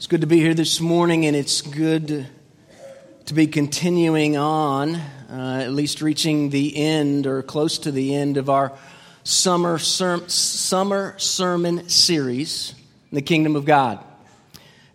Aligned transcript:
It's 0.00 0.06
good 0.06 0.22
to 0.22 0.26
be 0.26 0.38
here 0.38 0.54
this 0.54 0.80
morning, 0.80 1.26
and 1.26 1.36
it's 1.36 1.60
good 1.60 2.26
to 3.26 3.34
be 3.34 3.46
continuing 3.46 4.34
on, 4.34 4.94
uh, 4.94 5.60
at 5.62 5.74
least 5.74 6.00
reaching 6.00 6.48
the 6.48 6.74
end 6.74 7.26
or 7.26 7.42
close 7.42 7.76
to 7.80 7.92
the 7.92 8.14
end 8.14 8.38
of 8.38 8.48
our 8.48 8.72
summer, 9.24 9.78
ser- 9.78 10.26
summer 10.26 11.18
sermon 11.18 11.90
series, 11.90 12.74
The 13.12 13.20
Kingdom 13.20 13.56
of 13.56 13.66
God. 13.66 14.02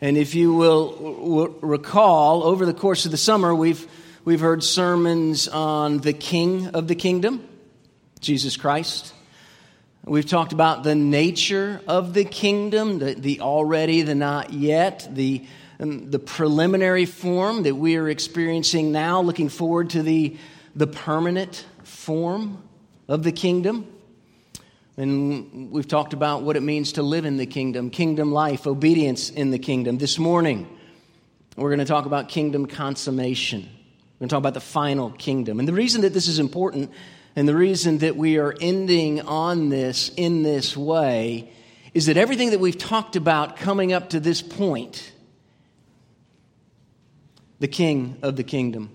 And 0.02 0.18
if 0.18 0.34
you 0.34 0.56
will 0.56 0.94
w- 0.94 1.56
recall, 1.62 2.44
over 2.44 2.66
the 2.66 2.74
course 2.74 3.06
of 3.06 3.12
the 3.12 3.18
summer, 3.18 3.54
we've, 3.54 3.88
we've 4.26 4.40
heard 4.40 4.64
sermons 4.64 5.48
on 5.48 6.00
the 6.00 6.14
King 6.14 6.70
of 6.70 6.88
the 6.88 6.96
Kingdom, 6.96 7.48
Jesus 8.22 8.58
Christ. 8.58 9.14
We've 10.08 10.26
talked 10.26 10.54
about 10.54 10.84
the 10.84 10.94
nature 10.94 11.82
of 11.88 12.14
the 12.14 12.26
kingdom, 12.26 13.00
the, 13.00 13.16
the 13.16 13.42
already, 13.42 14.04
the 14.04 14.14
not 14.14 14.54
yet, 14.54 15.08
the, 15.12 15.44
um, 15.80 16.12
the 16.12 16.20
preliminary 16.20 17.08
form 17.08 17.64
that 17.64 17.74
we 17.74 17.96
are 17.96 18.08
experiencing 18.08 18.92
now, 18.92 19.22
looking 19.22 19.50
forward 19.50 19.90
to 19.92 20.04
the, 20.04 20.38
the 20.76 20.86
permanent 20.86 21.66
form 21.82 22.62
of 23.08 23.24
the 23.24 23.32
kingdom. 23.32 23.92
And 24.96 25.72
we've 25.72 25.88
talked 25.88 26.14
about 26.14 26.44
what 26.44 26.56
it 26.56 26.62
means 26.62 26.94
to 26.94 27.02
live 27.02 27.26
in 27.26 27.38
the 27.38 27.48
kingdom, 27.48 27.90
kingdom 27.90 28.32
life, 28.32 28.68
obedience 28.68 29.32
in 29.32 29.50
the 29.50 29.60
kingdom. 29.60 29.98
This 29.98 30.20
morning, 30.20 30.68
we're 31.58 31.70
going 31.70 31.80
to 31.80 31.86
talk 31.86 32.06
about 32.06 32.30
kingdom 32.30 32.68
consummation. 32.68 33.62
We're 33.62 34.20
going 34.20 34.30
to 34.30 34.34
talk 34.34 34.40
about 34.40 34.54
the 34.54 34.62
final 34.62 35.10
kingdom. 35.10 35.58
And 35.58 35.68
the 35.68 35.74
reason 35.74 36.02
that 36.02 36.14
this 36.14 36.28
is 36.28 36.38
important 36.38 36.92
and 37.36 37.48
the 37.48 37.56
reason 37.56 37.98
that 38.00 38.16
we 38.16 38.38
are 38.38 38.56
ending 38.62 39.22
on 39.22 39.70
this 39.70 40.10
in 40.16 40.44
this 40.44 40.78
way 40.78 41.52
is 41.94 42.06
that 42.06 42.18
everything 42.18 42.52
that 42.52 42.60
we've 42.60 42.78
talked 42.78 43.16
about 43.16 43.58
coming 43.58 43.94
up 43.94 44.10
to 44.10 44.20
this 44.20 44.42
point 44.42 45.12
the 47.60 47.68
king 47.70 48.18
of 48.22 48.36
the 48.36 48.44
kingdom, 48.44 48.90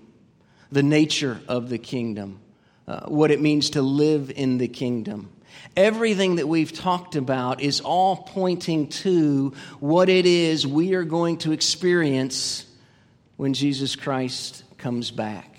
the 0.71 0.83
nature 0.83 1.41
of 1.47 1.69
the 1.69 1.79
kingdom, 1.79 2.39
uh, 2.87 3.01
what 3.07 3.31
it 3.31 3.41
means 3.41 3.71
to 3.71 3.81
live 3.81 4.31
in 4.31 4.59
the 4.59 4.67
kingdom. 4.67 5.31
Everything 5.75 6.35
that 6.35 6.47
we've 6.47 6.71
talked 6.71 7.15
about 7.15 7.61
is 7.61 7.81
all 7.81 8.17
pointing 8.17 8.87
to 8.87 9.53
what 9.79 10.09
it 10.09 10.25
is 10.25 10.65
we 10.65 10.93
are 10.93 11.03
going 11.03 11.37
to 11.39 11.51
experience 11.51 12.65
when 13.37 13.53
Jesus 13.53 13.95
Christ 13.95 14.63
comes 14.77 15.11
back. 15.11 15.57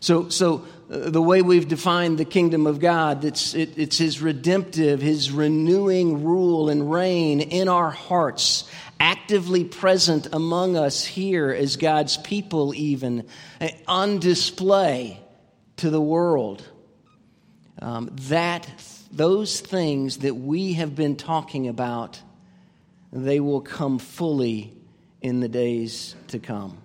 So, 0.00 0.28
so 0.28 0.66
the 0.90 1.22
way 1.22 1.40
we've 1.40 1.68
defined 1.68 2.18
the 2.18 2.24
kingdom 2.24 2.66
of 2.66 2.80
God, 2.80 3.24
it's, 3.24 3.54
it, 3.54 3.78
it's 3.78 3.96
His 3.96 4.20
redemptive, 4.20 5.00
His 5.00 5.30
renewing 5.30 6.24
rule 6.24 6.68
and 6.68 6.90
reign 6.90 7.40
in 7.40 7.68
our 7.68 7.90
hearts, 7.92 8.68
actively 8.98 9.62
present 9.62 10.26
among 10.32 10.76
us 10.76 11.04
here 11.04 11.52
as 11.52 11.76
God's 11.76 12.16
people, 12.16 12.74
even 12.74 13.28
eh, 13.60 13.70
on 13.86 14.18
display 14.18 15.20
to 15.76 15.90
the 15.90 16.00
world. 16.00 16.68
Um, 17.80 18.10
that 18.28 18.68
those 19.12 19.60
things 19.60 20.18
that 20.18 20.34
we 20.34 20.72
have 20.72 20.96
been 20.96 21.14
talking 21.14 21.68
about, 21.68 22.20
they 23.12 23.38
will 23.38 23.60
come 23.60 24.00
fully 24.00 24.74
in 25.22 25.38
the 25.38 25.48
days 25.48 26.16
to 26.28 26.40
come. 26.40 26.78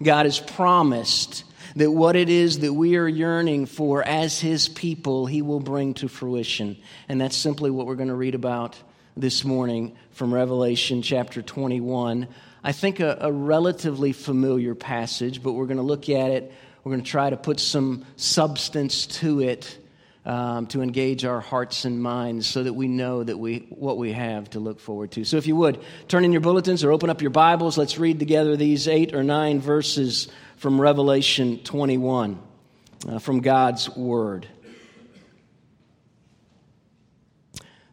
God 0.00 0.26
has 0.26 0.38
promised 0.38 1.42
that 1.76 1.90
what 1.90 2.16
it 2.16 2.28
is 2.28 2.60
that 2.60 2.72
we 2.72 2.96
are 2.96 3.08
yearning 3.08 3.66
for 3.66 4.02
as 4.02 4.40
His 4.40 4.68
people, 4.68 5.26
He 5.26 5.42
will 5.42 5.60
bring 5.60 5.94
to 5.94 6.08
fruition. 6.08 6.76
And 7.08 7.20
that's 7.20 7.36
simply 7.36 7.70
what 7.70 7.86
we're 7.86 7.96
going 7.96 8.08
to 8.08 8.14
read 8.14 8.34
about 8.34 8.76
this 9.16 9.44
morning 9.44 9.96
from 10.12 10.32
Revelation 10.32 11.02
chapter 11.02 11.42
21. 11.42 12.28
I 12.62 12.72
think 12.72 13.00
a, 13.00 13.18
a 13.20 13.32
relatively 13.32 14.12
familiar 14.12 14.74
passage, 14.74 15.42
but 15.42 15.52
we're 15.52 15.66
going 15.66 15.78
to 15.78 15.82
look 15.82 16.08
at 16.08 16.30
it. 16.30 16.52
We're 16.82 16.92
going 16.92 17.04
to 17.04 17.10
try 17.10 17.30
to 17.30 17.36
put 17.36 17.60
some 17.60 18.04
substance 18.16 19.06
to 19.06 19.40
it 19.40 19.78
um, 20.24 20.66
to 20.66 20.82
engage 20.82 21.24
our 21.24 21.40
hearts 21.40 21.84
and 21.84 22.02
minds 22.02 22.46
so 22.46 22.62
that 22.62 22.74
we 22.74 22.88
know 22.88 23.24
that 23.24 23.38
we 23.38 23.66
what 23.70 23.96
we 23.96 24.12
have 24.12 24.50
to 24.50 24.60
look 24.60 24.80
forward 24.80 25.12
to. 25.12 25.24
So 25.24 25.36
if 25.38 25.46
you 25.46 25.56
would, 25.56 25.80
turn 26.08 26.24
in 26.24 26.32
your 26.32 26.42
bulletins 26.42 26.84
or 26.84 26.92
open 26.92 27.10
up 27.10 27.22
your 27.22 27.30
Bibles. 27.30 27.78
Let's 27.78 27.98
read 27.98 28.18
together 28.18 28.56
these 28.56 28.86
eight 28.86 29.14
or 29.14 29.22
nine 29.22 29.60
verses 29.60 30.28
from 30.56 30.80
Revelation 30.80 31.58
21, 31.58 32.38
uh, 33.08 33.18
from 33.18 33.40
God's 33.40 33.88
Word. 33.96 34.46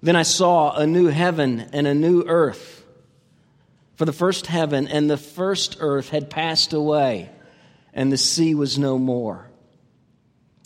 Then 0.02 0.16
I 0.16 0.24
saw 0.24 0.76
a 0.76 0.86
new 0.86 1.08
heaven 1.08 1.70
and 1.74 1.88
a 1.88 1.94
new 1.94 2.24
earth. 2.28 2.86
For 3.96 4.06
the 4.06 4.14
first 4.14 4.46
heaven 4.46 4.88
and 4.88 5.10
the 5.10 5.18
first 5.18 5.78
earth 5.80 6.10
had 6.10 6.30
passed 6.30 6.74
away, 6.74 7.32
and 7.94 8.12
the 8.12 8.18
sea 8.18 8.54
was 8.54 8.78
no 8.78 9.00
more. 9.00 9.47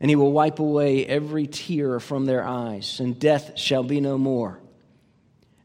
And 0.00 0.10
he 0.10 0.16
will 0.16 0.32
wipe 0.32 0.58
away 0.58 1.04
every 1.04 1.46
tear 1.46 1.98
from 1.98 2.24
their 2.26 2.44
eyes, 2.44 3.00
and 3.00 3.18
death 3.18 3.58
shall 3.58 3.82
be 3.82 4.00
no 4.00 4.16
more. 4.16 4.60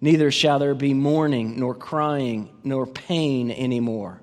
Neither 0.01 0.31
shall 0.31 0.59
there 0.59 0.75
be 0.75 0.93
mourning, 0.93 1.59
nor 1.59 1.75
crying, 1.75 2.49
nor 2.63 2.85
pain 2.85 3.51
anymore, 3.51 4.21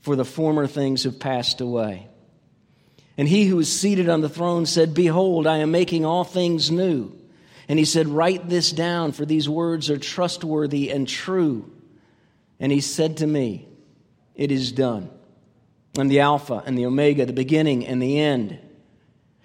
for 0.00 0.16
the 0.16 0.24
former 0.24 0.66
things 0.66 1.04
have 1.04 1.20
passed 1.20 1.60
away. 1.60 2.08
And 3.16 3.28
he 3.28 3.44
who 3.44 3.56
was 3.56 3.70
seated 3.70 4.08
on 4.08 4.22
the 4.22 4.28
throne 4.28 4.66
said, 4.66 4.94
Behold, 4.94 5.46
I 5.46 5.58
am 5.58 5.70
making 5.70 6.04
all 6.04 6.24
things 6.24 6.70
new. 6.70 7.16
And 7.68 7.78
he 7.78 7.84
said, 7.84 8.08
Write 8.08 8.48
this 8.48 8.72
down, 8.72 9.12
for 9.12 9.24
these 9.24 9.48
words 9.48 9.90
are 9.90 9.98
trustworthy 9.98 10.90
and 10.90 11.06
true. 11.06 11.70
And 12.58 12.72
he 12.72 12.80
said 12.80 13.18
to 13.18 13.26
me, 13.26 13.68
It 14.34 14.50
is 14.50 14.72
done. 14.72 15.10
I'm 15.96 16.08
the 16.08 16.20
Alpha 16.20 16.62
and 16.64 16.76
the 16.76 16.86
Omega, 16.86 17.26
the 17.26 17.32
beginning 17.32 17.86
and 17.86 18.02
the 18.02 18.18
end. 18.18 18.58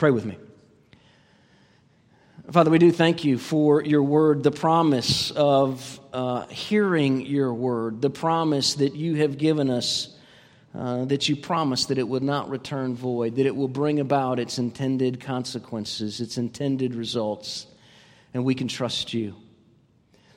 Pray 0.00 0.10
with 0.10 0.24
me. 0.24 0.38
Father, 2.50 2.70
we 2.70 2.78
do 2.78 2.90
thank 2.90 3.22
you 3.22 3.36
for 3.36 3.82
your 3.84 4.02
word, 4.02 4.42
the 4.42 4.50
promise 4.50 5.30
of 5.30 6.00
uh, 6.14 6.46
hearing 6.46 7.26
your 7.26 7.52
word, 7.52 8.00
the 8.00 8.08
promise 8.08 8.76
that 8.76 8.96
you 8.96 9.16
have 9.16 9.36
given 9.36 9.68
us 9.68 10.16
uh, 10.74 11.04
that 11.04 11.28
you 11.28 11.36
promise 11.36 11.84
that 11.84 11.98
it 11.98 12.08
would 12.08 12.22
not 12.22 12.48
return 12.48 12.94
void, 12.94 13.36
that 13.36 13.44
it 13.44 13.54
will 13.54 13.68
bring 13.68 14.00
about 14.00 14.38
its 14.38 14.58
intended 14.58 15.20
consequences, 15.20 16.22
its 16.22 16.38
intended 16.38 16.94
results, 16.94 17.66
and 18.32 18.42
we 18.42 18.54
can 18.54 18.68
trust 18.68 19.12
you. 19.12 19.36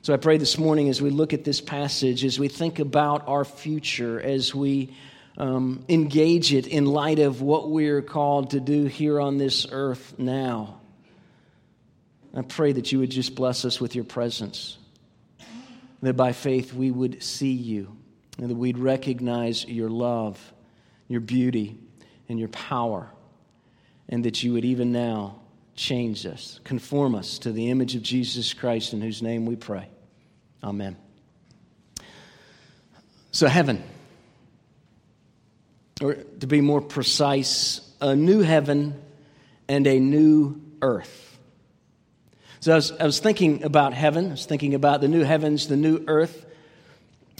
So 0.02 0.12
I 0.12 0.18
pray 0.18 0.36
this 0.36 0.58
morning 0.58 0.90
as 0.90 1.00
we 1.00 1.08
look 1.08 1.32
at 1.32 1.42
this 1.42 1.62
passage, 1.62 2.22
as 2.22 2.38
we 2.38 2.48
think 2.48 2.80
about 2.80 3.26
our 3.26 3.46
future, 3.46 4.20
as 4.20 4.54
we 4.54 4.94
um, 5.36 5.84
engage 5.88 6.52
it 6.52 6.66
in 6.66 6.86
light 6.86 7.18
of 7.18 7.40
what 7.42 7.70
we're 7.70 8.02
called 8.02 8.50
to 8.50 8.60
do 8.60 8.84
here 8.86 9.20
on 9.20 9.38
this 9.38 9.66
earth 9.70 10.14
now. 10.18 10.80
I 12.34 12.42
pray 12.42 12.72
that 12.72 12.92
you 12.92 12.98
would 13.00 13.10
just 13.10 13.34
bless 13.34 13.64
us 13.64 13.80
with 13.80 13.94
your 13.94 14.04
presence, 14.04 14.76
that 16.02 16.14
by 16.14 16.32
faith 16.32 16.72
we 16.72 16.90
would 16.90 17.22
see 17.22 17.52
you 17.52 17.96
and 18.38 18.50
that 18.50 18.56
we'd 18.56 18.78
recognize 18.78 19.64
your 19.64 19.88
love, 19.88 20.52
your 21.08 21.20
beauty, 21.20 21.78
and 22.28 22.38
your 22.38 22.48
power, 22.48 23.08
and 24.08 24.24
that 24.24 24.42
you 24.42 24.52
would 24.54 24.64
even 24.64 24.92
now 24.92 25.40
change 25.76 26.26
us, 26.26 26.60
conform 26.64 27.14
us 27.14 27.38
to 27.40 27.52
the 27.52 27.70
image 27.70 27.94
of 27.94 28.02
Jesus 28.02 28.52
Christ, 28.52 28.92
in 28.92 29.00
whose 29.00 29.22
name 29.22 29.46
we 29.46 29.56
pray. 29.56 29.88
Amen. 30.62 30.96
So, 33.30 33.46
heaven. 33.46 33.82
Or 36.00 36.14
to 36.14 36.46
be 36.46 36.60
more 36.60 36.80
precise, 36.80 37.80
a 38.00 38.16
new 38.16 38.40
heaven 38.40 39.00
and 39.68 39.86
a 39.86 39.98
new 39.98 40.60
earth. 40.82 41.38
So 42.60 42.72
I 42.72 42.76
was, 42.76 42.92
I 42.92 43.04
was 43.04 43.20
thinking 43.20 43.62
about 43.62 43.92
heaven, 43.92 44.28
I 44.28 44.30
was 44.30 44.46
thinking 44.46 44.74
about 44.74 45.00
the 45.00 45.08
new 45.08 45.22
heavens, 45.22 45.68
the 45.68 45.76
new 45.76 46.02
earth. 46.06 46.46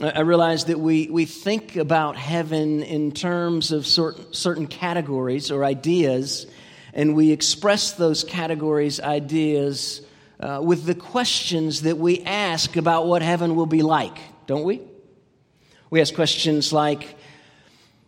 I 0.02 0.20
realized 0.20 0.66
that 0.66 0.80
we, 0.80 1.08
we 1.08 1.24
think 1.24 1.76
about 1.76 2.16
heaven 2.16 2.82
in 2.82 3.12
terms 3.12 3.70
of 3.70 3.86
certain, 3.86 4.32
certain 4.32 4.66
categories 4.66 5.50
or 5.52 5.64
ideas, 5.64 6.46
and 6.92 7.14
we 7.14 7.30
express 7.30 7.92
those 7.92 8.24
categories, 8.24 9.00
ideas, 9.00 10.04
uh, 10.40 10.60
with 10.62 10.84
the 10.84 10.94
questions 10.94 11.82
that 11.82 11.96
we 11.96 12.22
ask 12.22 12.76
about 12.76 13.06
what 13.06 13.22
heaven 13.22 13.54
will 13.54 13.66
be 13.66 13.82
like, 13.82 14.18
don't 14.46 14.64
we? 14.64 14.80
We 15.90 16.00
ask 16.00 16.14
questions 16.14 16.72
like, 16.72 17.16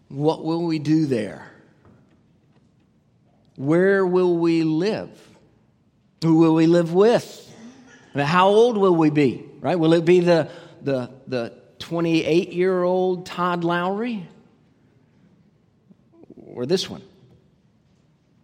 What 0.08 0.44
will 0.44 0.64
we 0.64 0.78
do 0.78 1.06
there? 1.06 1.50
Where 3.56 4.06
will 4.06 4.36
we 4.36 4.62
live? 4.62 5.10
Who 6.22 6.38
will 6.38 6.54
we 6.54 6.66
live 6.66 6.92
with? 6.92 7.42
How 8.14 8.48
old 8.48 8.76
will 8.76 8.94
we 8.94 9.10
be? 9.10 9.44
Right? 9.60 9.78
Will 9.78 9.92
it 9.94 10.04
be 10.04 10.20
the, 10.20 10.48
the, 10.82 11.10
the 11.26 11.54
28 11.78 12.52
year 12.52 12.82
old 12.82 13.26
Todd 13.26 13.64
Lowry? 13.64 14.26
Or 16.46 16.66
this 16.66 16.88
one? 16.88 17.02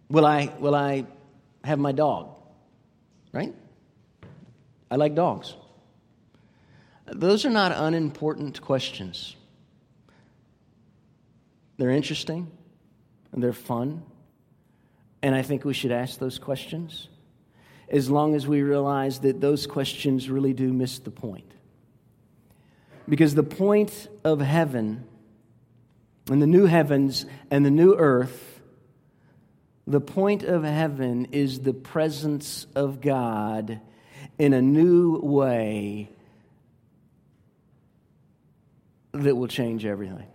Will 0.09 0.25
I, 0.25 0.51
will 0.59 0.75
I 0.75 1.05
have 1.63 1.79
my 1.79 1.91
dog? 1.91 2.35
Right? 3.31 3.53
I 4.91 4.95
like 4.95 5.15
dogs. 5.15 5.55
Those 7.07 7.45
are 7.45 7.49
not 7.49 7.71
unimportant 7.71 8.61
questions. 8.61 9.35
They're 11.77 11.89
interesting 11.89 12.51
and 13.31 13.43
they're 13.43 13.53
fun. 13.53 14.03
And 15.21 15.33
I 15.33 15.41
think 15.41 15.65
we 15.65 15.73
should 15.73 15.91
ask 15.91 16.19
those 16.19 16.37
questions 16.37 17.07
as 17.89 18.09
long 18.09 18.35
as 18.35 18.47
we 18.47 18.61
realize 18.61 19.19
that 19.19 19.39
those 19.39 19.67
questions 19.67 20.29
really 20.29 20.53
do 20.53 20.73
miss 20.73 20.99
the 20.99 21.11
point. 21.11 21.51
Because 23.07 23.35
the 23.35 23.43
point 23.43 24.07
of 24.23 24.39
heaven 24.39 25.05
and 26.29 26.41
the 26.41 26.47
new 26.47 26.65
heavens 26.65 27.25
and 27.51 27.65
the 27.65 27.71
new 27.71 27.95
earth, 27.95 28.61
the 29.85 30.01
point 30.01 30.43
of 30.43 30.63
heaven 30.63 31.27
is 31.31 31.59
the 31.59 31.73
presence 31.73 32.65
of 32.75 33.01
God 33.01 33.81
in 34.37 34.53
a 34.53 34.61
new 34.61 35.19
way 35.19 36.09
that 39.11 39.35
will 39.35 39.47
change 39.47 39.85
everything. 39.85 40.27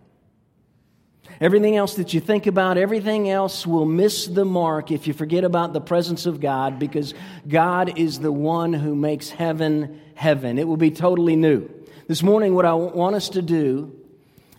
Everything 1.40 1.76
else 1.76 1.94
that 1.94 2.14
you 2.14 2.20
think 2.20 2.46
about, 2.48 2.78
everything 2.78 3.30
else 3.30 3.64
will 3.64 3.84
miss 3.84 4.26
the 4.26 4.44
mark 4.44 4.90
if 4.90 5.06
you 5.06 5.12
forget 5.12 5.44
about 5.44 5.72
the 5.72 5.80
presence 5.80 6.26
of 6.26 6.40
God 6.40 6.80
because 6.80 7.14
God 7.46 7.96
is 7.96 8.18
the 8.18 8.32
one 8.32 8.72
who 8.72 8.96
makes 8.96 9.30
heaven 9.30 10.00
heaven. 10.14 10.58
It 10.58 10.66
will 10.66 10.76
be 10.76 10.90
totally 10.90 11.36
new. 11.36 11.70
This 12.08 12.24
morning, 12.24 12.54
what 12.54 12.64
I 12.64 12.74
want 12.74 13.14
us 13.14 13.28
to 13.30 13.42
do 13.42 13.94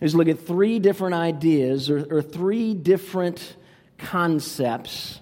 is 0.00 0.14
look 0.14 0.28
at 0.28 0.46
three 0.46 0.78
different 0.78 1.14
ideas 1.14 1.90
or, 1.90 2.06
or 2.18 2.22
three 2.22 2.72
different 2.72 3.56
concepts 3.98 5.20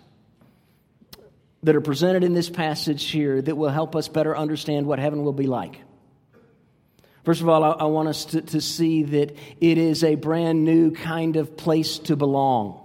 that 1.65 1.75
are 1.75 1.81
presented 1.81 2.23
in 2.23 2.35
this 2.35 2.49
passage 2.49 3.05
here 3.11 3.43
that 3.43 3.57
will 3.57 3.71
help 3.71 3.97
us 3.97 4.07
better 4.07 4.37
understand 4.37 4.87
what 4.87 5.01
heaven 5.01 5.25
will 5.25 5.33
be 5.33 5.49
like. 5.49 5.81
First 7.29 7.43
of 7.43 7.51
all, 7.51 7.63
I, 7.63 7.73
I 7.73 7.85
want 7.85 8.09
us 8.09 8.25
to, 8.25 8.41
to 8.41 8.61
see 8.63 9.03
that 9.03 9.37
it 9.61 9.77
is 9.77 10.03
a 10.03 10.15
brand 10.15 10.65
new 10.65 10.93
kind 10.93 11.37
of 11.37 11.59
place 11.59 11.99
to 11.99 12.17
belong. 12.17 12.81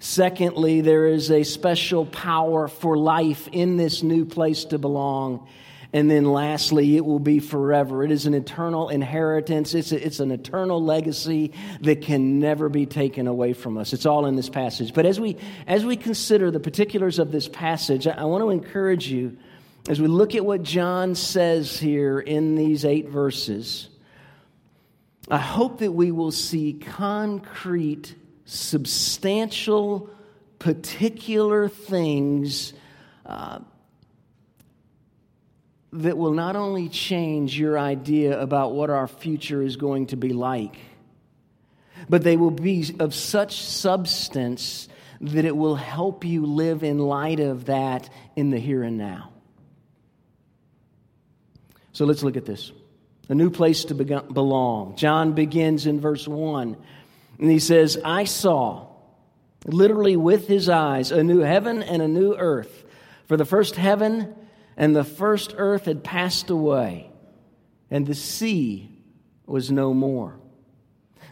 Secondly, 0.00 0.82
there 0.82 1.06
is 1.06 1.30
a 1.30 1.42
special 1.42 2.04
power 2.04 2.68
for 2.68 2.98
life 2.98 3.48
in 3.50 3.78
this 3.78 4.02
new 4.02 4.26
place 4.26 4.66
to 4.66 4.76
belong. 4.76 5.48
And 5.94 6.10
then 6.10 6.26
lastly, 6.26 6.94
it 6.98 7.06
will 7.06 7.20
be 7.20 7.38
forever. 7.38 8.04
It 8.04 8.10
is 8.10 8.26
an 8.26 8.34
eternal 8.34 8.90
inheritance. 8.90 9.72
It's, 9.72 9.92
a, 9.92 10.06
it's 10.06 10.20
an 10.20 10.30
eternal 10.30 10.84
legacy 10.84 11.54
that 11.80 12.02
can 12.02 12.38
never 12.38 12.68
be 12.68 12.84
taken 12.84 13.26
away 13.26 13.54
from 13.54 13.78
us. 13.78 13.94
It's 13.94 14.04
all 14.04 14.26
in 14.26 14.36
this 14.36 14.50
passage. 14.50 14.92
But 14.92 15.06
as 15.06 15.18
we, 15.18 15.38
as 15.66 15.86
we 15.86 15.96
consider 15.96 16.50
the 16.50 16.60
particulars 16.60 17.18
of 17.18 17.32
this 17.32 17.48
passage, 17.48 18.06
I, 18.06 18.10
I 18.10 18.24
want 18.24 18.44
to 18.44 18.50
encourage 18.50 19.08
you 19.08 19.38
as 19.88 20.00
we 20.00 20.06
look 20.06 20.34
at 20.34 20.44
what 20.44 20.62
John 20.62 21.14
says 21.14 21.78
here 21.78 22.20
in 22.20 22.54
these 22.54 22.84
eight 22.84 23.08
verses, 23.08 23.88
I 25.28 25.38
hope 25.38 25.78
that 25.78 25.92
we 25.92 26.12
will 26.12 26.30
see 26.30 26.74
concrete, 26.74 28.14
substantial, 28.44 30.10
particular 30.58 31.68
things 31.68 32.74
uh, 33.26 33.58
that 35.92 36.16
will 36.16 36.32
not 36.32 36.54
only 36.54 36.88
change 36.88 37.58
your 37.58 37.78
idea 37.78 38.40
about 38.40 38.74
what 38.74 38.88
our 38.88 39.08
future 39.08 39.62
is 39.62 39.76
going 39.76 40.06
to 40.08 40.16
be 40.16 40.32
like, 40.32 40.76
but 42.08 42.22
they 42.22 42.36
will 42.36 42.50
be 42.50 42.94
of 43.00 43.14
such 43.14 43.60
substance 43.60 44.88
that 45.20 45.44
it 45.44 45.56
will 45.56 45.76
help 45.76 46.24
you 46.24 46.46
live 46.46 46.82
in 46.82 46.98
light 46.98 47.40
of 47.40 47.66
that 47.66 48.08
in 48.36 48.50
the 48.50 48.58
here 48.58 48.82
and 48.82 48.96
now. 48.96 49.31
So 52.02 52.06
let's 52.06 52.24
look 52.24 52.36
at 52.36 52.44
this. 52.44 52.72
A 53.28 53.34
new 53.36 53.48
place 53.48 53.84
to 53.84 53.94
belong. 53.94 54.96
John 54.96 55.34
begins 55.34 55.86
in 55.86 56.00
verse 56.00 56.26
1, 56.26 56.76
and 57.38 57.48
he 57.48 57.60
says, 57.60 57.96
I 58.04 58.24
saw, 58.24 58.88
literally 59.66 60.16
with 60.16 60.48
his 60.48 60.68
eyes, 60.68 61.12
a 61.12 61.22
new 61.22 61.38
heaven 61.38 61.80
and 61.80 62.02
a 62.02 62.08
new 62.08 62.34
earth. 62.34 62.84
For 63.28 63.36
the 63.36 63.44
first 63.44 63.76
heaven 63.76 64.34
and 64.76 64.96
the 64.96 65.04
first 65.04 65.54
earth 65.56 65.84
had 65.84 66.02
passed 66.02 66.50
away, 66.50 67.08
and 67.88 68.04
the 68.04 68.16
sea 68.16 68.90
was 69.46 69.70
no 69.70 69.94
more. 69.94 70.40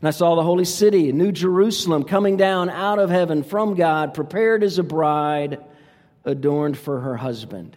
And 0.01 0.07
I 0.07 0.13
saw 0.13 0.37
the 0.37 0.45
holy 0.45 0.65
city, 0.65 1.11
New 1.11 1.33
Jerusalem, 1.33 2.05
coming 2.05 2.37
down 2.37 2.71
out 2.71 3.01
of 3.01 3.11
heaven 3.11 3.43
from 3.43 3.75
God, 3.75 4.15
prepared 4.15 4.63
as 4.63 4.79
a 4.79 4.85
bride 4.85 5.59
adorned 6.25 6.79
for 6.79 7.01
her 7.01 7.17
husband. 7.17 7.77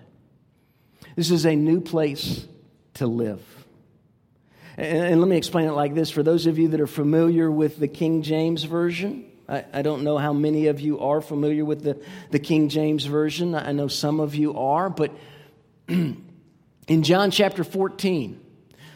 This 1.15 1.31
is 1.31 1.47
a 1.47 1.55
new 1.55 1.81
place 1.81 2.45
to 2.95 3.07
live. 3.07 3.41
And, 4.77 5.05
and, 5.05 5.21
let 5.21 5.27
me 5.27 5.37
explain 5.37 5.67
it 5.67 5.73
like 5.73 5.93
this 5.93 6.09
for 6.09 6.23
those 6.23 6.45
of 6.47 6.57
you 6.57 6.69
that 6.69 6.81
are 6.81 6.87
familiar 6.87 7.51
with 7.51 7.77
the 7.77 7.87
King 7.87 8.21
James 8.23 8.63
Version. 8.63 9.25
I, 9.47 9.65
I 9.73 9.81
don't 9.81 10.03
know 10.03 10.17
how 10.17 10.33
many 10.33 10.67
of 10.67 10.79
you 10.79 10.99
are 10.99 11.21
familiar 11.21 11.65
with 11.65 11.83
the, 11.83 12.01
the 12.31 12.39
King 12.39 12.69
James 12.69 13.05
Version. 13.05 13.55
I 13.55 13.71
know 13.71 13.87
some 13.87 14.19
of 14.19 14.35
you 14.35 14.57
are, 14.57 14.89
but 14.89 15.11
in 15.87 16.23
John 17.03 17.29
chapter 17.29 17.63
14, 17.63 18.39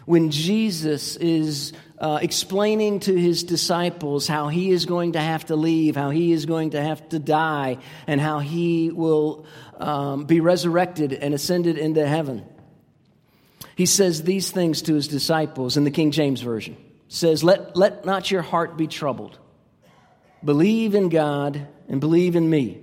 when 0.06 0.32
Jesus 0.32 1.16
is 1.18 1.74
uh, 2.00 2.20
explaining 2.22 3.02
to 3.02 3.16
his 3.16 3.44
disciples 3.44 4.28
how 4.28 4.48
he 4.48 4.72
is 4.72 4.86
going 4.86 5.14
to 5.14 5.20
have 5.20 5.46
to 5.48 5.56
leave, 5.56 5.96
how 5.96 6.12
he 6.12 6.32
is 6.32 6.46
going 6.46 6.72
to 6.72 6.82
have 6.82 7.08
to 7.10 7.20
die, 7.20 7.78
and 8.08 8.22
how 8.22 8.40
he 8.40 8.90
will 8.90 9.46
um, 9.78 10.26
be 10.26 10.40
resurrected 10.40 11.14
and 11.14 11.34
ascended 11.34 11.78
into 11.78 12.08
heaven 12.08 12.46
he 13.78 13.86
says 13.86 14.24
these 14.24 14.50
things 14.50 14.82
to 14.82 14.96
his 14.96 15.08
disciples 15.08 15.78
in 15.78 15.84
the 15.84 15.92
King 15.92 16.10
James 16.10 16.42
Version. 16.42 16.76
says, 17.10 17.44
let, 17.44 17.78
let 17.78 18.06
not 18.06 18.32
your 18.32 18.42
heart 18.42 18.76
be 18.76 18.88
troubled. 18.88 19.38
Believe 20.44 20.96
in 20.96 21.10
God 21.10 21.68
and 21.88 22.02
believe 22.02 22.36
in 22.36 22.50
me. 22.50 22.82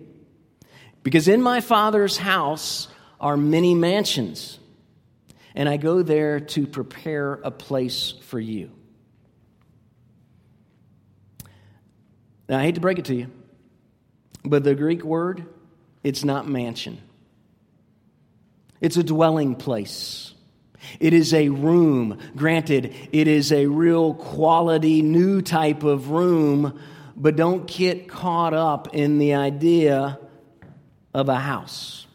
Because 1.02 1.26
in 1.26 1.42
my 1.42 1.60
Father's 1.60 2.16
house 2.16 2.86
are 3.20 3.36
many 3.36 3.74
mansions, 3.74 4.60
and 5.56 5.68
I 5.68 5.78
go 5.78 6.02
there 6.02 6.38
to 6.38 6.64
prepare 6.64 7.40
a 7.42 7.50
place 7.50 8.14
for 8.22 8.38
you. 8.38 8.70
Now, 12.48 12.60
I 12.60 12.62
hate 12.62 12.76
to 12.76 12.80
break 12.80 13.00
it 13.00 13.06
to 13.06 13.16
you, 13.16 13.32
but 14.44 14.62
the 14.62 14.76
Greek 14.76 15.02
word, 15.02 15.44
it's 16.04 16.22
not 16.22 16.46
mansion. 16.46 17.00
It's 18.80 18.96
a 18.96 19.02
dwelling 19.02 19.56
place. 19.56 20.33
It 21.00 21.12
is 21.12 21.34
a 21.34 21.48
room. 21.48 22.18
Granted, 22.36 22.94
it 23.12 23.28
is 23.28 23.52
a 23.52 23.66
real 23.66 24.14
quality, 24.14 25.02
new 25.02 25.42
type 25.42 25.82
of 25.82 26.10
room, 26.10 26.78
but 27.16 27.36
don't 27.36 27.66
get 27.66 28.08
caught 28.08 28.54
up 28.54 28.94
in 28.94 29.18
the 29.18 29.34
idea 29.34 30.18
of 31.12 31.28
a 31.28 31.36
house. 31.36 32.06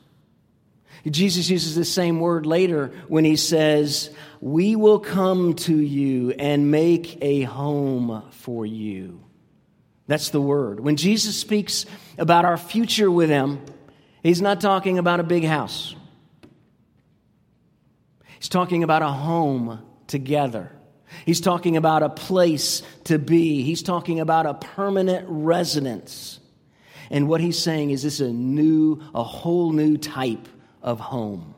Jesus 1.07 1.49
uses 1.49 1.75
the 1.75 1.85
same 1.85 2.19
word 2.19 2.45
later 2.45 2.91
when 3.07 3.23
he 3.23 3.35
says, 3.35 4.09
We 4.41 4.75
will 4.75 4.99
come 4.99 5.53
to 5.55 5.75
you 5.75 6.31
and 6.31 6.71
make 6.71 7.17
a 7.21 7.43
home 7.43 8.23
for 8.31 8.65
you. 8.65 9.23
That's 10.07 10.29
the 10.29 10.41
word. 10.41 10.79
When 10.79 10.97
Jesus 10.97 11.37
speaks 11.37 11.85
about 12.17 12.43
our 12.43 12.57
future 12.57 13.09
with 13.09 13.29
him, 13.29 13.63
he's 14.23 14.41
not 14.41 14.59
talking 14.59 14.97
about 14.97 15.19
a 15.19 15.23
big 15.23 15.45
house. 15.45 15.95
He's 18.39 18.49
talking 18.49 18.83
about 18.83 19.01
a 19.01 19.09
home 19.09 19.81
together. 20.07 20.71
He's 21.25 21.41
talking 21.41 21.77
about 21.77 22.03
a 22.03 22.09
place 22.09 22.81
to 23.05 23.19
be. 23.19 23.63
He's 23.63 23.83
talking 23.83 24.19
about 24.19 24.45
a 24.45 24.53
permanent 24.53 25.25
residence. 25.27 26.39
And 27.09 27.27
what 27.27 27.41
he's 27.41 27.59
saying 27.59 27.91
is 27.91 28.03
this 28.03 28.19
a 28.19 28.29
new, 28.29 29.01
a 29.13 29.23
whole 29.23 29.71
new 29.71 29.97
type 29.97 30.47
of 30.81 30.99
home. 30.99 31.55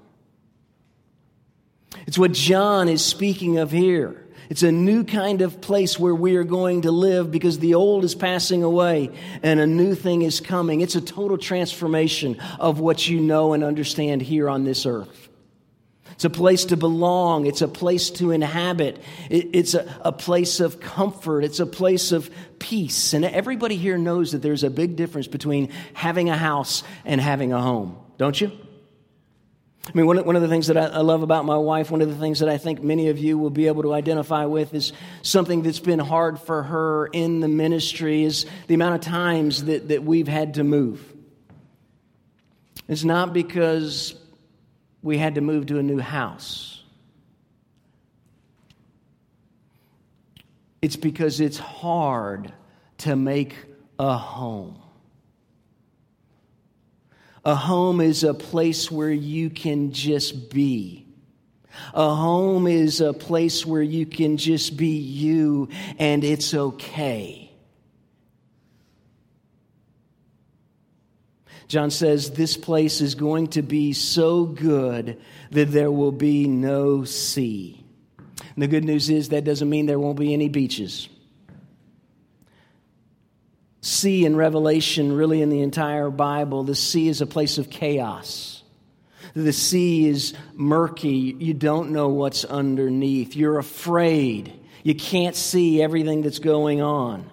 It's 2.07 2.17
what 2.17 2.31
John 2.31 2.87
is 2.87 3.03
speaking 3.03 3.57
of 3.57 3.71
here. 3.71 4.17
It's 4.49 4.63
a 4.63 4.71
new 4.71 5.03
kind 5.03 5.41
of 5.41 5.61
place 5.61 5.99
where 5.99 6.15
we 6.15 6.35
are 6.35 6.43
going 6.43 6.81
to 6.81 6.91
live 6.91 7.31
because 7.31 7.59
the 7.59 7.75
old 7.75 8.03
is 8.03 8.15
passing 8.15 8.63
away 8.63 9.11
and 9.43 9.59
a 9.59 9.67
new 9.67 9.95
thing 9.95 10.23
is 10.23 10.41
coming. 10.41 10.81
It's 10.81 10.95
a 10.95 11.01
total 11.01 11.37
transformation 11.37 12.37
of 12.59 12.79
what 12.79 13.07
you 13.07 13.19
know 13.21 13.53
and 13.53 13.63
understand 13.63 14.21
here 14.21 14.49
on 14.49 14.63
this 14.63 14.85
earth. 14.85 15.30
It's 16.21 16.25
a 16.25 16.29
place 16.29 16.65
to 16.65 16.77
belong. 16.77 17.47
It's 17.47 17.63
a 17.63 17.67
place 17.67 18.11
to 18.11 18.29
inhabit. 18.29 19.01
It's 19.31 19.73
a, 19.73 19.91
a 20.01 20.11
place 20.11 20.59
of 20.59 20.79
comfort. 20.79 21.43
It's 21.43 21.59
a 21.59 21.65
place 21.65 22.11
of 22.11 22.29
peace. 22.59 23.13
And 23.13 23.25
everybody 23.25 23.75
here 23.75 23.97
knows 23.97 24.33
that 24.33 24.43
there's 24.43 24.63
a 24.63 24.69
big 24.69 24.95
difference 24.95 25.25
between 25.25 25.69
having 25.95 26.29
a 26.29 26.37
house 26.37 26.83
and 27.05 27.19
having 27.19 27.53
a 27.53 27.59
home, 27.59 27.97
don't 28.19 28.39
you? 28.39 28.51
I 29.87 29.91
mean, 29.95 30.05
one 30.05 30.35
of, 30.35 30.41
the 30.43 30.47
things 30.47 30.67
that 30.67 30.77
I, 30.77 30.85
I, 30.85 30.99
love 30.99 31.23
about 31.23 31.43
my 31.45 31.57
wife, 31.57 31.89
one 31.89 32.03
of 32.03 32.09
the 32.09 32.15
things 32.17 32.41
that 32.41 32.49
I 32.49 32.59
think 32.59 32.83
many 32.83 33.09
of 33.09 33.17
you 33.17 33.39
will 33.39 33.49
be 33.49 33.65
able 33.65 33.81
to 33.81 33.93
identify 33.95 34.45
with 34.45 34.75
is 34.75 34.93
something 35.23 35.63
that's 35.63 35.79
been 35.79 35.97
hard 35.97 36.39
for 36.39 36.61
her 36.61 37.07
in 37.07 37.39
the 37.39 37.47
ministry 37.47 38.23
is 38.25 38.45
the 38.67 38.75
amount 38.75 38.93
of 38.93 39.01
times 39.01 39.63
that, 39.63 39.87
that 39.87 40.03
we've 40.03 40.27
had 40.27 40.53
to 40.53 40.63
move. 40.63 41.03
It's 42.87 43.03
not 43.03 43.33
because 43.33 44.20
we 45.01 45.17
had 45.17 45.35
to 45.35 45.41
move 45.41 45.67
to 45.67 45.79
a 45.79 45.83
new 45.83 45.99
house, 45.99 46.83
it's 50.81 50.95
because 50.95 51.39
it's 51.39 51.57
hard 51.57 52.51
to 52.99 53.15
make 53.15 53.55
a 53.99 54.17
home. 54.17 54.79
A 57.43 57.55
home 57.55 58.01
is 58.01 58.23
a 58.23 58.33
place 58.33 58.91
where 58.91 59.11
you 59.11 59.49
can 59.49 59.91
just 59.91 60.51
be. 60.51 61.07
A 61.93 62.13
home 62.13 62.67
is 62.67 63.01
a 63.01 63.13
place 63.13 63.65
where 63.65 63.81
you 63.81 64.05
can 64.05 64.37
just 64.37 64.77
be 64.77 64.97
you 64.97 65.69
and 65.97 66.23
it's 66.23 66.53
okay. 66.53 67.40
John 71.71 71.89
says 71.89 72.31
this 72.31 72.57
place 72.57 73.01
is 73.01 73.15
going 73.15 73.47
to 73.47 73.61
be 73.61 73.93
so 73.93 74.45
good 74.45 75.19
that 75.51 75.71
there 75.71 75.91
will 75.91 76.11
be 76.11 76.47
no 76.47 77.03
sea. 77.05 77.83
And 78.27 78.61
the 78.61 78.67
good 78.67 78.83
news 78.83 79.09
is 79.09 79.29
that 79.29 79.43
doesn't 79.43 79.69
mean 79.69 79.85
there 79.85 79.99
won't 79.99 80.19
be 80.19 80.33
any 80.33 80.49
beaches 80.49 81.07
sea 83.81 84.25
in 84.25 84.35
Revelation, 84.35 85.11
really 85.11 85.41
in 85.41 85.49
the 85.49 85.61
entire 85.61 86.09
Bible, 86.09 86.63
the 86.63 86.75
sea 86.75 87.07
is 87.07 87.21
a 87.21 87.25
place 87.25 87.57
of 87.57 87.69
chaos. 87.69 88.63
The 89.33 89.53
sea 89.53 90.07
is 90.07 90.33
murky. 90.53 91.35
You 91.39 91.53
don't 91.53 91.91
know 91.91 92.09
what's 92.09 92.45
underneath. 92.45 93.35
You're 93.35 93.59
afraid. 93.59 94.53
You 94.83 94.95
can't 94.95 95.35
see 95.35 95.81
everything 95.81 96.21
that's 96.21 96.39
going 96.39 96.81
on. 96.81 97.29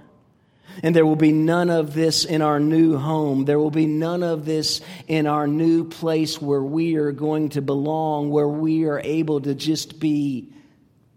And 0.83 0.95
there 0.95 1.05
will 1.05 1.17
be 1.17 1.33
none 1.33 1.71
of 1.71 1.95
this 1.95 2.25
in 2.25 2.43
our 2.43 2.61
new 2.61 2.97
home. 2.97 3.45
There 3.45 3.59
will 3.59 3.71
be 3.71 3.87
none 3.87 4.23
of 4.23 4.45
this 4.45 4.81
in 5.07 5.27
our 5.27 5.47
new 5.47 5.85
place 5.85 6.41
where 6.41 6.63
we 6.63 6.97
are 6.97 7.13
going 7.13 7.51
to 7.51 7.63
belong, 7.63 8.31
where 8.31 8.49
we 8.49 8.85
are 8.85 9.01
able 9.01 9.41
to 9.41 9.55
just 9.55 9.99
be 9.99 10.53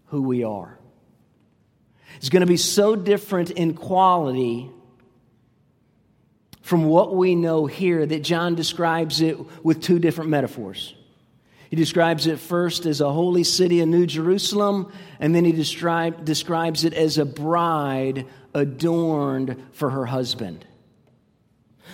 who 0.06 0.22
we 0.22 0.44
are. 0.44 0.78
It's 2.16 2.28
going 2.28 2.40
to 2.40 2.46
be 2.46 2.56
so 2.56 2.96
different 2.96 3.50
in 3.50 3.74
quality 3.74 4.70
from 6.62 6.84
what 6.84 7.14
we 7.14 7.34
know 7.34 7.66
here 7.66 8.04
that 8.06 8.22
John 8.22 8.54
describes 8.54 9.20
it 9.20 9.38
with 9.64 9.82
two 9.82 9.98
different 9.98 10.30
metaphors. 10.30 10.94
He 11.72 11.76
describes 11.76 12.26
it 12.26 12.38
first 12.38 12.84
as 12.84 13.00
a 13.00 13.10
holy 13.10 13.44
city, 13.44 13.80
a 13.80 13.86
new 13.86 14.04
Jerusalem, 14.04 14.92
and 15.18 15.34
then 15.34 15.46
he 15.46 15.52
describe, 15.52 16.22
describes 16.22 16.84
it 16.84 16.92
as 16.92 17.16
a 17.16 17.24
bride 17.24 18.26
adorned 18.52 19.56
for 19.72 19.88
her 19.88 20.04
husband. 20.04 20.66